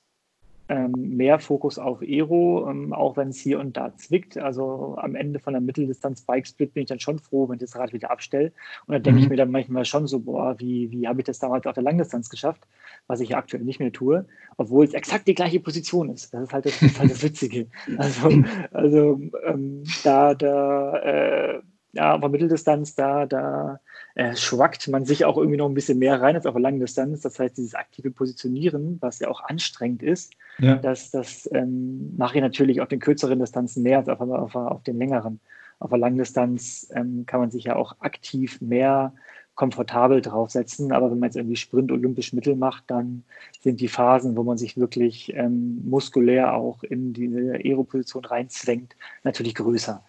mehr 0.88 1.38
Fokus 1.38 1.78
auf 1.78 2.00
Aero, 2.00 2.68
ähm, 2.70 2.92
auch 2.92 3.16
wenn 3.16 3.28
es 3.28 3.38
hier 3.38 3.58
und 3.58 3.76
da 3.76 3.94
zwickt. 3.96 4.38
Also 4.38 4.96
am 4.98 5.14
Ende 5.14 5.40
von 5.40 5.52
der 5.52 5.60
Mitteldistanz-Bike-Split 5.60 6.74
bin 6.74 6.82
ich 6.82 6.88
dann 6.88 7.00
schon 7.00 7.18
froh, 7.18 7.48
wenn 7.48 7.56
ich 7.56 7.60
das 7.60 7.76
Rad 7.76 7.92
wieder 7.92 8.10
abstelle. 8.10 8.52
Und 8.86 8.94
dann 8.94 9.02
denke 9.02 9.18
mhm. 9.18 9.24
ich 9.24 9.30
mir 9.30 9.36
dann 9.36 9.50
manchmal 9.50 9.84
schon 9.84 10.06
so, 10.06 10.20
boah, 10.20 10.54
wie, 10.58 10.90
wie 10.90 11.08
habe 11.08 11.20
ich 11.20 11.26
das 11.26 11.38
damals 11.38 11.66
auf 11.66 11.74
der 11.74 11.82
Langdistanz 11.82 12.28
geschafft, 12.30 12.66
was 13.06 13.20
ich 13.20 13.30
ja 13.30 13.38
aktuell 13.38 13.64
nicht 13.64 13.80
mehr 13.80 13.92
tue, 13.92 14.26
obwohl 14.56 14.84
es 14.84 14.94
exakt 14.94 15.26
die 15.26 15.34
gleiche 15.34 15.60
Position 15.60 16.10
ist. 16.10 16.32
Das 16.32 16.44
ist 16.44 16.52
halt 16.52 16.66
das, 16.66 16.78
das, 16.78 16.90
ist 16.90 17.00
halt 17.00 17.10
das 17.10 17.22
Witzige. 17.22 17.66
Also, 17.98 18.42
also 18.72 19.20
ähm, 19.44 19.82
da, 20.04 20.34
da, 20.34 20.96
äh, 20.98 21.60
ja, 21.92 22.14
auf 22.14 22.20
der 22.20 22.28
Mitteldistanz, 22.28 22.94
da, 22.94 23.26
da 23.26 23.80
äh, 24.14 24.36
schwackt 24.36 24.86
man 24.88 25.04
sich 25.04 25.24
auch 25.24 25.36
irgendwie 25.36 25.56
noch 25.56 25.68
ein 25.68 25.74
bisschen 25.74 25.98
mehr 25.98 26.20
rein 26.20 26.36
als 26.36 26.46
auf 26.46 26.54
der 26.54 26.62
langen 26.62 26.80
Distanz. 26.80 27.20
Das 27.20 27.38
heißt, 27.38 27.56
dieses 27.56 27.74
aktive 27.74 28.10
Positionieren, 28.10 28.98
was 29.00 29.18
ja 29.18 29.28
auch 29.28 29.42
anstrengend 29.42 30.02
ist, 30.02 30.32
ja. 30.58 30.76
das, 30.76 31.10
das 31.10 31.48
ähm, 31.52 32.16
mache 32.16 32.36
ich 32.36 32.42
natürlich 32.42 32.80
auf 32.80 32.88
den 32.88 33.00
kürzeren 33.00 33.40
Distanzen 33.40 33.82
mehr 33.82 33.98
als 33.98 34.08
auf, 34.08 34.20
auf, 34.20 34.54
auf 34.54 34.82
den 34.82 34.98
längeren. 34.98 35.40
Auf 35.80 35.90
der 35.90 35.98
langen 35.98 36.18
Distanz 36.18 36.90
ähm, 36.94 37.24
kann 37.26 37.40
man 37.40 37.50
sich 37.50 37.64
ja 37.64 37.76
auch 37.76 37.96
aktiv 38.00 38.60
mehr 38.60 39.12
komfortabel 39.54 40.20
draufsetzen. 40.20 40.92
Aber 40.92 41.10
wenn 41.10 41.18
man 41.18 41.28
jetzt 41.28 41.36
irgendwie 41.36 41.56
Sprint 41.56 41.90
olympisch 41.90 42.32
Mittel 42.32 42.54
macht, 42.56 42.84
dann 42.86 43.24
sind 43.60 43.80
die 43.80 43.88
Phasen, 43.88 44.36
wo 44.36 44.42
man 44.42 44.58
sich 44.58 44.76
wirklich 44.76 45.32
ähm, 45.34 45.82
muskulär 45.84 46.54
auch 46.54 46.82
in 46.82 47.12
diese 47.12 47.54
Aeroposition 47.54 48.24
reinzwängt, 48.24 48.94
natürlich 49.22 49.54
größer. 49.54 50.02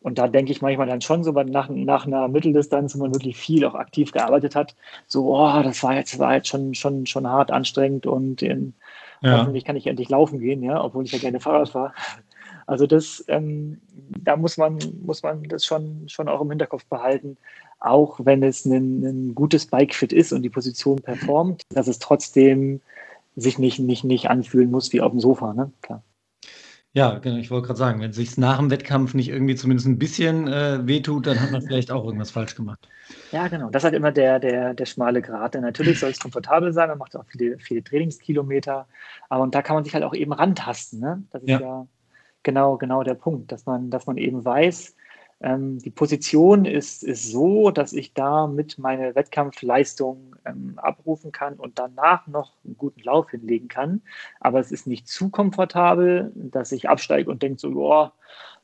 Und 0.00 0.18
da 0.18 0.28
denke 0.28 0.52
ich 0.52 0.62
manchmal 0.62 0.86
dann 0.86 1.00
schon 1.00 1.24
so 1.24 1.32
nach, 1.32 1.68
nach 1.68 2.06
einer 2.06 2.28
Mitteldistanz, 2.28 2.94
wo 2.94 3.00
man 3.00 3.14
wirklich 3.14 3.36
viel 3.36 3.64
auch 3.64 3.74
aktiv 3.74 4.12
gearbeitet 4.12 4.54
hat, 4.54 4.76
so, 5.06 5.34
oh, 5.34 5.62
das 5.62 5.82
war 5.82 5.94
jetzt, 5.94 6.18
war 6.18 6.34
jetzt 6.34 6.48
schon, 6.48 6.74
schon, 6.74 7.06
schon 7.06 7.28
hart 7.28 7.50
anstrengend 7.50 8.06
und 8.06 8.42
in, 8.42 8.74
ja. 9.22 9.40
hoffentlich 9.40 9.64
kann 9.64 9.76
ich 9.76 9.86
endlich 9.86 10.08
laufen 10.08 10.38
gehen, 10.38 10.62
ja, 10.62 10.82
obwohl 10.82 11.04
ich 11.04 11.12
ja 11.12 11.18
gerne 11.18 11.40
Fahrrad 11.40 11.70
fahre. 11.70 11.92
Also 12.66 12.86
das, 12.86 13.24
ähm, 13.28 13.80
da 14.22 14.36
muss 14.36 14.56
man, 14.58 14.78
muss 15.02 15.22
man 15.22 15.44
das 15.44 15.64
schon, 15.64 16.08
schon 16.08 16.28
auch 16.28 16.40
im 16.40 16.50
Hinterkopf 16.50 16.84
behalten, 16.86 17.36
auch 17.78 18.18
wenn 18.22 18.42
es 18.42 18.64
ein, 18.64 19.04
ein 19.04 19.34
gutes 19.34 19.66
Bike-Fit 19.66 20.12
ist 20.12 20.32
und 20.32 20.42
die 20.42 20.50
Position 20.50 20.96
performt, 20.96 21.62
dass 21.70 21.86
es 21.86 21.98
trotzdem 21.98 22.80
sich 23.36 23.58
nicht, 23.58 23.78
nicht, 23.78 24.04
nicht 24.04 24.30
anfühlen 24.30 24.70
muss 24.70 24.92
wie 24.92 25.00
auf 25.00 25.12
dem 25.12 25.20
Sofa, 25.20 25.52
ne? 25.52 25.70
Klar. 25.82 26.02
Ja, 26.96 27.18
genau, 27.18 27.36
ich 27.36 27.50
wollte 27.50 27.66
gerade 27.66 27.78
sagen, 27.78 28.00
wenn 28.00 28.08
es 28.08 28.16
sich 28.16 28.38
nach 28.38 28.56
dem 28.56 28.70
Wettkampf 28.70 29.12
nicht 29.12 29.28
irgendwie 29.28 29.54
zumindest 29.54 29.86
ein 29.86 29.98
bisschen 29.98 30.48
äh, 30.48 30.86
wehtut, 30.86 31.26
dann 31.26 31.38
hat 31.38 31.50
man 31.50 31.60
vielleicht 31.66 31.90
auch 31.90 32.02
irgendwas 32.06 32.30
falsch 32.30 32.54
gemacht. 32.54 32.88
Ja, 33.32 33.48
genau. 33.48 33.68
Das 33.68 33.80
ist 33.80 33.84
halt 33.84 33.94
immer 33.94 34.12
der, 34.12 34.40
der, 34.40 34.72
der 34.72 34.86
schmale 34.86 35.20
Grat. 35.20 35.52
Denn 35.52 35.60
natürlich 35.60 36.00
soll 36.00 36.08
es 36.08 36.18
komfortabel 36.18 36.72
sein, 36.72 36.88
man 36.88 36.96
macht 36.96 37.14
auch 37.14 37.26
viele, 37.26 37.58
viele 37.58 37.84
Trainingskilometer. 37.84 38.86
Aber 39.28 39.42
und 39.42 39.54
da 39.54 39.60
kann 39.60 39.76
man 39.76 39.84
sich 39.84 39.92
halt 39.92 40.04
auch 40.04 40.14
eben 40.14 40.32
rantasten. 40.32 41.00
Ne? 41.00 41.22
Das 41.32 41.42
ist 41.42 41.50
ja. 41.50 41.60
ja, 41.60 41.86
genau, 42.42 42.78
genau 42.78 43.02
der 43.02 43.12
Punkt, 43.12 43.52
dass 43.52 43.66
man, 43.66 43.90
dass 43.90 44.06
man 44.06 44.16
eben 44.16 44.42
weiß, 44.42 44.96
ähm, 45.40 45.78
die 45.78 45.90
Position 45.90 46.64
ist, 46.64 47.04
ist 47.04 47.30
so, 47.30 47.70
dass 47.70 47.92
ich 47.92 48.14
da 48.14 48.46
mit 48.46 48.78
meine 48.78 49.14
Wettkampfleistung 49.14 50.36
ähm, 50.46 50.74
abrufen 50.76 51.30
kann 51.30 51.54
und 51.54 51.78
danach 51.78 52.26
noch 52.26 52.52
einen 52.64 52.78
guten 52.78 53.02
Lauf 53.02 53.30
hinlegen 53.30 53.68
kann. 53.68 54.00
Aber 54.40 54.60
es 54.60 54.72
ist 54.72 54.86
nicht 54.86 55.08
zu 55.08 55.28
komfortabel, 55.28 56.32
dass 56.34 56.72
ich 56.72 56.88
absteige 56.88 57.30
und 57.30 57.42
denke 57.42 57.60
so, 57.60 57.72
boah, 57.72 58.12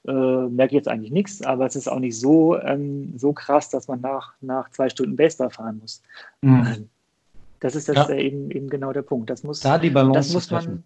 äh, 0.07 0.13
merke 0.13 0.75
jetzt 0.75 0.89
eigentlich 0.89 1.13
nichts, 1.13 1.43
aber 1.43 1.67
es 1.67 1.77
ist 1.77 1.89
auch 1.89 1.99
nicht 1.99 2.19
so, 2.19 2.59
ähm, 2.59 3.19
so 3.19 3.33
krass, 3.33 3.69
dass 3.69 3.87
man 3.87 4.01
nach, 4.01 4.33
nach 4.41 4.71
zwei 4.71 4.89
Stunden 4.89 5.15
Baseball 5.15 5.51
fahren 5.51 5.79
muss. 5.79 6.03
Mhm. 6.41 6.89
Das 7.61 7.77
ist 7.77 7.89
das 7.89 8.09
ja. 8.09 8.15
eben, 8.17 8.51
eben 8.51 8.69
genau 8.69 8.93
der 8.93 9.03
Punkt. 9.03 9.31
Das 9.31 9.45
muss, 9.45 9.61
da 9.61 9.79
die 9.79 9.91
Balance 9.91 10.33
das 10.33 10.33
muss 10.33 10.51
man, 10.51 10.83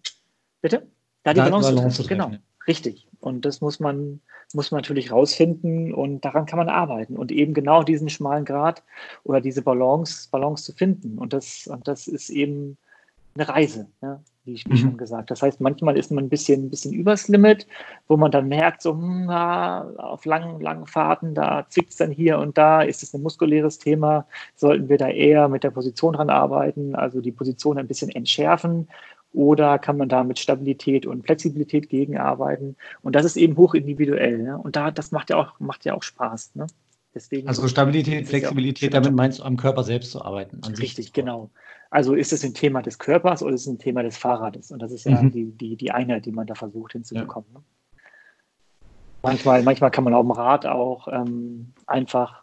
bitte? 0.61 0.85
Da 1.23 1.33
die 1.33 1.39
da 1.39 1.45
Balance, 1.45 1.73
Balance 1.73 2.03
treffen, 2.03 2.09
genau. 2.09 2.31
Richtig. 2.67 3.07
Und 3.19 3.45
das 3.45 3.61
muss 3.61 3.79
man, 3.79 4.21
muss 4.53 4.71
man 4.71 4.79
natürlich 4.79 5.11
rausfinden 5.11 5.93
und 5.93 6.23
daran 6.23 6.45
kann 6.45 6.57
man 6.59 6.69
arbeiten 6.69 7.17
und 7.17 7.31
eben 7.31 7.53
genau 7.53 7.83
diesen 7.83 8.09
schmalen 8.09 8.45
Grad 8.45 8.83
oder 9.23 9.41
diese 9.41 9.61
Balance, 9.61 10.29
Balance 10.31 10.63
zu 10.63 10.73
finden. 10.73 11.17
Und 11.17 11.33
das, 11.33 11.67
und 11.67 11.87
das 11.87 12.07
ist 12.07 12.29
eben 12.29 12.77
eine 13.37 13.49
Reise, 13.49 13.87
ja, 14.01 14.19
wie 14.45 14.53
ich 14.53 14.67
mhm. 14.67 14.77
schon 14.77 14.97
gesagt. 14.97 15.31
Das 15.31 15.41
heißt, 15.41 15.61
manchmal 15.61 15.97
ist 15.97 16.11
man 16.11 16.25
ein 16.25 16.29
bisschen, 16.29 16.65
ein 16.65 16.69
bisschen 16.69 16.93
übers 16.93 17.27
Limit, 17.27 17.67
wo 18.07 18.17
man 18.17 18.31
dann 18.31 18.47
merkt, 18.47 18.81
so 18.81 18.93
hm, 18.93 19.27
ja, 19.29 19.87
auf 19.97 20.25
langen, 20.25 20.59
langen 20.59 20.87
Fahrten, 20.87 21.35
da 21.35 21.65
zwickt 21.69 21.91
es 21.91 21.97
dann 21.97 22.11
hier 22.11 22.39
und 22.39 22.57
da, 22.57 22.81
ist 22.81 23.03
es 23.03 23.13
ein 23.13 23.21
muskuläres 23.21 23.77
Thema, 23.77 24.25
sollten 24.55 24.89
wir 24.89 24.97
da 24.97 25.09
eher 25.09 25.47
mit 25.49 25.63
der 25.63 25.71
Position 25.71 26.13
dran 26.13 26.29
arbeiten, 26.29 26.95
also 26.95 27.21
die 27.21 27.31
Position 27.31 27.77
ein 27.77 27.87
bisschen 27.87 28.09
entschärfen 28.09 28.87
oder 29.37 29.77
kann 29.77 29.97
man 29.97 30.09
da 30.09 30.23
mit 30.23 30.39
Stabilität 30.39 31.05
und 31.05 31.23
Flexibilität 31.23 31.89
gegenarbeiten? 31.89 32.75
Und 33.03 33.15
das 33.15 33.23
ist 33.23 33.37
eben 33.37 33.55
hoch 33.55 33.75
individuell. 33.75 34.39
Ne? 34.39 34.57
Und 34.57 34.75
da, 34.75 34.89
das 34.89 35.11
macht 35.11 35.29
ja 35.29 35.37
auch, 35.37 35.59
macht 35.59 35.85
ja 35.85 35.93
auch 35.93 36.01
Spaß. 36.01 36.55
Ne? 36.55 36.65
Deswegen 37.13 37.47
also 37.47 37.67
Stabilität, 37.67 38.27
Flexibilität, 38.27 38.95
damit 38.95 39.13
meinst 39.13 39.37
du 39.37 39.43
am 39.43 39.55
Körper 39.55 39.83
selbst 39.83 40.09
zu 40.09 40.23
arbeiten. 40.23 40.59
Richtig, 40.79 41.13
genau. 41.13 41.51
Also 41.91 42.15
ist 42.15 42.33
es 42.33 42.43
ein 42.43 42.55
Thema 42.55 42.81
des 42.81 42.97
Körpers 42.97 43.43
oder 43.43 43.53
ist 43.53 43.61
es 43.61 43.67
ein 43.67 43.77
Thema 43.77 44.01
des 44.01 44.17
Fahrrades? 44.17 44.71
Und 44.71 44.81
das 44.81 44.91
ist 44.91 45.05
ja 45.05 45.21
mhm. 45.21 45.31
die, 45.31 45.51
die, 45.51 45.75
die 45.75 45.91
Einheit, 45.91 46.25
die 46.25 46.31
man 46.31 46.47
da 46.47 46.55
versucht 46.55 46.93
hinzubekommen. 46.93 47.49
Ja. 47.53 47.59
Ne? 47.59 47.65
Manchmal, 49.21 49.61
manchmal 49.61 49.91
kann 49.91 50.03
man 50.03 50.15
auf 50.15 50.25
dem 50.25 50.31
Rad 50.31 50.65
auch 50.65 51.07
ähm, 51.11 51.73
einfach 51.85 52.41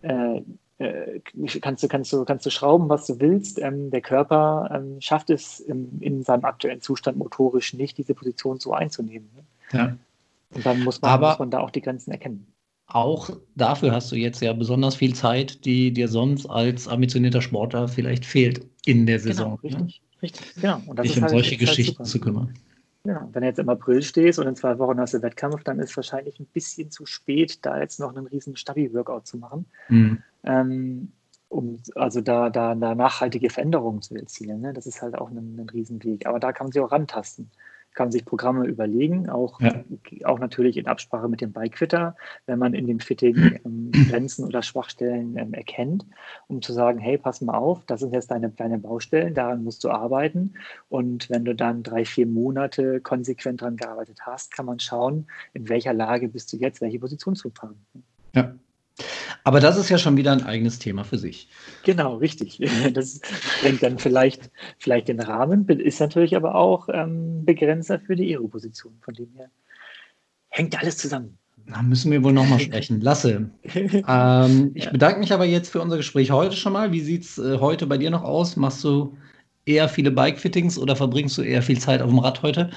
äh, 0.00 0.40
äh, 0.78 1.20
kannst 1.60 1.82
du, 1.82 1.88
kannst 1.88 2.12
du, 2.12 2.24
kannst 2.24 2.46
du 2.46 2.50
schrauben, 2.50 2.88
was 2.88 3.06
du 3.06 3.18
willst. 3.20 3.58
Ähm, 3.58 3.90
der 3.90 4.02
Körper 4.02 4.70
ähm, 4.72 5.00
schafft 5.00 5.30
es 5.30 5.60
im, 5.60 6.00
in 6.00 6.22
seinem 6.22 6.44
aktuellen 6.44 6.80
Zustand 6.80 7.16
motorisch 7.16 7.72
nicht, 7.74 7.96
diese 7.98 8.14
Position 8.14 8.58
so 8.58 8.72
einzunehmen. 8.72 9.30
Ne? 9.34 9.44
Ja. 9.72 9.96
Und 10.54 10.66
dann 10.66 10.84
muss 10.84 11.00
man, 11.00 11.10
Aber 11.10 11.30
muss 11.30 11.38
man 11.38 11.50
da 11.50 11.60
auch 11.60 11.70
die 11.70 11.80
Grenzen 11.80 12.10
erkennen. 12.10 12.46
Auch 12.88 13.30
dafür 13.56 13.92
hast 13.92 14.12
du 14.12 14.16
jetzt 14.16 14.40
ja 14.40 14.52
besonders 14.52 14.94
viel 14.94 15.14
Zeit, 15.14 15.64
die 15.64 15.92
dir 15.92 16.06
sonst 16.06 16.46
als 16.46 16.86
ambitionierter 16.86 17.42
Sportler 17.42 17.88
vielleicht 17.88 18.24
fehlt 18.24 18.64
in 18.84 19.06
der 19.06 19.18
genau, 19.18 19.28
Saison. 19.28 19.58
Genau, 19.62 19.78
richtig, 19.78 20.02
ne? 20.02 20.22
richtig, 20.22 20.54
genau. 20.54 20.82
Und 20.86 20.98
das 20.98 21.06
Dich 21.06 21.16
um 21.16 21.22
halt, 21.22 21.32
solche 21.32 21.56
Geschichten 21.56 21.98
halt 21.98 22.08
zu 22.08 22.20
kümmern. 22.20 22.54
Ja, 23.04 23.28
wenn 23.32 23.42
du 23.42 23.48
jetzt 23.48 23.58
im 23.58 23.68
April 23.68 24.02
stehst 24.02 24.38
und 24.38 24.46
in 24.46 24.56
zwei 24.56 24.78
Wochen 24.78 24.98
hast 24.98 25.14
du 25.14 25.22
Wettkampf, 25.22 25.62
dann 25.64 25.78
ist 25.78 25.90
es 25.90 25.96
wahrscheinlich 25.96 26.38
ein 26.40 26.46
bisschen 26.46 26.90
zu 26.90 27.06
spät, 27.06 27.64
da 27.64 27.80
jetzt 27.80 28.00
noch 28.00 28.14
einen 28.14 28.26
riesen 28.26 28.56
Stabi-Workout 28.56 29.26
zu 29.26 29.38
machen. 29.38 29.66
Mhm. 29.88 30.22
Ähm, 30.46 31.12
um 31.48 31.78
also 31.94 32.20
da, 32.20 32.50
da, 32.50 32.74
da 32.74 32.94
nachhaltige 32.94 33.50
Veränderungen 33.50 34.02
zu 34.02 34.16
erzielen. 34.16 34.60
Ne? 34.60 34.72
Das 34.72 34.86
ist 34.86 35.00
halt 35.00 35.16
auch 35.16 35.30
ein, 35.30 35.56
ein 35.58 35.68
Riesenweg. 35.68 36.26
Aber 36.26 36.40
da 36.40 36.52
kann 36.52 36.66
man 36.66 36.72
sich 36.72 36.82
auch 36.82 36.90
rantasten 36.90 37.50
kann 37.96 38.12
sich 38.12 38.24
Programme 38.24 38.66
überlegen, 38.66 39.28
auch, 39.28 39.60
ja. 39.60 39.82
auch 40.24 40.38
natürlich 40.38 40.76
in 40.76 40.86
Absprache 40.86 41.28
mit 41.28 41.40
dem 41.40 41.52
Bikefitter, 41.52 42.14
wenn 42.44 42.58
man 42.58 42.74
in 42.74 42.86
dem 42.86 43.00
Fitting 43.00 43.34
ähm, 43.64 43.90
Grenzen 44.08 44.44
oder 44.44 44.62
Schwachstellen 44.62 45.36
ähm, 45.36 45.54
erkennt, 45.54 46.06
um 46.46 46.62
zu 46.62 46.72
sagen, 46.72 47.00
hey, 47.00 47.18
pass 47.18 47.40
mal 47.40 47.56
auf, 47.56 47.84
das 47.86 48.00
sind 48.00 48.12
jetzt 48.12 48.30
deine, 48.30 48.50
deine 48.50 48.78
Baustellen, 48.78 49.34
daran 49.34 49.64
musst 49.64 49.82
du 49.82 49.90
arbeiten. 49.90 50.54
Und 50.88 51.28
wenn 51.30 51.44
du 51.44 51.54
dann 51.54 51.82
drei, 51.82 52.04
vier 52.04 52.26
Monate 52.26 53.00
konsequent 53.00 53.62
daran 53.62 53.76
gearbeitet 53.76 54.20
hast, 54.20 54.52
kann 54.52 54.66
man 54.66 54.78
schauen, 54.78 55.26
in 55.54 55.68
welcher 55.68 55.94
Lage 55.94 56.28
bist 56.28 56.52
du 56.52 56.58
jetzt, 56.58 56.80
welche 56.80 57.00
Position 57.00 57.34
zu 57.34 57.50
fahren. 57.50 57.80
Ja. 58.34 58.54
Aber 59.46 59.60
das 59.60 59.76
ist 59.76 59.90
ja 59.90 59.96
schon 59.96 60.16
wieder 60.16 60.32
ein 60.32 60.42
eigenes 60.42 60.80
Thema 60.80 61.04
für 61.04 61.18
sich. 61.18 61.48
Genau, 61.84 62.16
richtig. 62.16 62.60
Das 62.94 63.20
bringt 63.62 63.80
dann 63.80 63.96
vielleicht, 63.96 64.50
vielleicht 64.78 65.06
den 65.06 65.20
Rahmen, 65.20 65.68
ist 65.68 66.00
natürlich 66.00 66.34
aber 66.34 66.56
auch 66.56 66.88
ähm, 66.92 67.44
Begrenzer 67.44 68.00
für 68.00 68.16
die 68.16 68.34
Aero-Position. 68.34 68.94
Von 69.02 69.14
dem 69.14 69.32
her 69.36 69.48
hängt 70.48 70.76
alles 70.76 70.98
zusammen. 70.98 71.38
Da 71.68 71.80
müssen 71.80 72.10
wir 72.10 72.24
wohl 72.24 72.32
nochmal 72.32 72.58
sprechen. 72.58 73.00
Lasse. 73.00 73.48
ähm, 74.08 74.72
ich 74.74 74.86
ja. 74.86 74.90
bedanke 74.90 75.20
mich 75.20 75.32
aber 75.32 75.44
jetzt 75.44 75.70
für 75.70 75.80
unser 75.80 75.98
Gespräch 75.98 76.32
heute 76.32 76.56
schon 76.56 76.72
mal. 76.72 76.90
Wie 76.90 77.00
sieht 77.00 77.22
es 77.22 77.38
äh, 77.38 77.58
heute 77.60 77.86
bei 77.86 77.98
dir 77.98 78.10
noch 78.10 78.24
aus? 78.24 78.56
Machst 78.56 78.82
du 78.82 79.16
eher 79.64 79.88
viele 79.88 80.10
Bike-Fittings 80.10 80.76
oder 80.76 80.96
verbringst 80.96 81.38
du 81.38 81.42
eher 81.42 81.62
viel 81.62 81.78
Zeit 81.78 82.02
auf 82.02 82.10
dem 82.10 82.18
Rad 82.18 82.42
heute? 82.42 82.70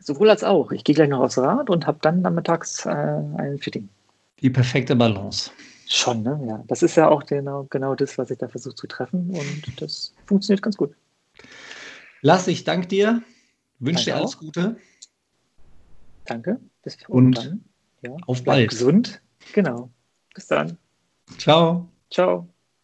Sowohl 0.00 0.28
als 0.28 0.44
auch. 0.44 0.70
Ich 0.70 0.84
gehe 0.84 0.94
gleich 0.94 1.08
noch 1.08 1.20
aufs 1.20 1.38
Rad 1.38 1.70
und 1.70 1.86
habe 1.86 1.98
dann 2.02 2.20
nachmittags 2.20 2.84
äh, 2.84 2.90
ein 2.90 3.56
Fitting. 3.58 3.88
Die 4.42 4.50
perfekte 4.50 4.94
Balance. 4.94 5.50
Schon, 5.92 6.22
ne? 6.22 6.40
Ja. 6.46 6.62
Das 6.68 6.84
ist 6.84 6.94
ja 6.94 7.08
auch 7.08 7.26
genau, 7.26 7.66
genau 7.68 7.96
das, 7.96 8.16
was 8.16 8.30
ich 8.30 8.38
da 8.38 8.46
versuche 8.46 8.76
zu 8.76 8.86
treffen 8.86 9.30
und 9.30 9.82
das 9.82 10.14
funktioniert 10.24 10.62
ganz 10.62 10.76
gut. 10.76 10.94
Lass, 12.22 12.46
ich 12.46 12.62
danke 12.62 12.86
dir. 12.86 13.22
Wünsche 13.80 14.04
dir 14.04 14.16
alles 14.16 14.38
Gute. 14.38 14.76
Danke. 16.26 16.60
Bis 16.84 16.96
und 17.08 17.32
dann. 17.32 17.64
Ja. 18.02 18.16
Auf 18.26 18.44
bald. 18.44 18.70
gesund. 18.70 19.20
Genau. 19.52 19.90
Bis 20.32 20.46
dann. 20.46 20.78
Ciao. 21.38 21.88
Ciao. 22.08 22.48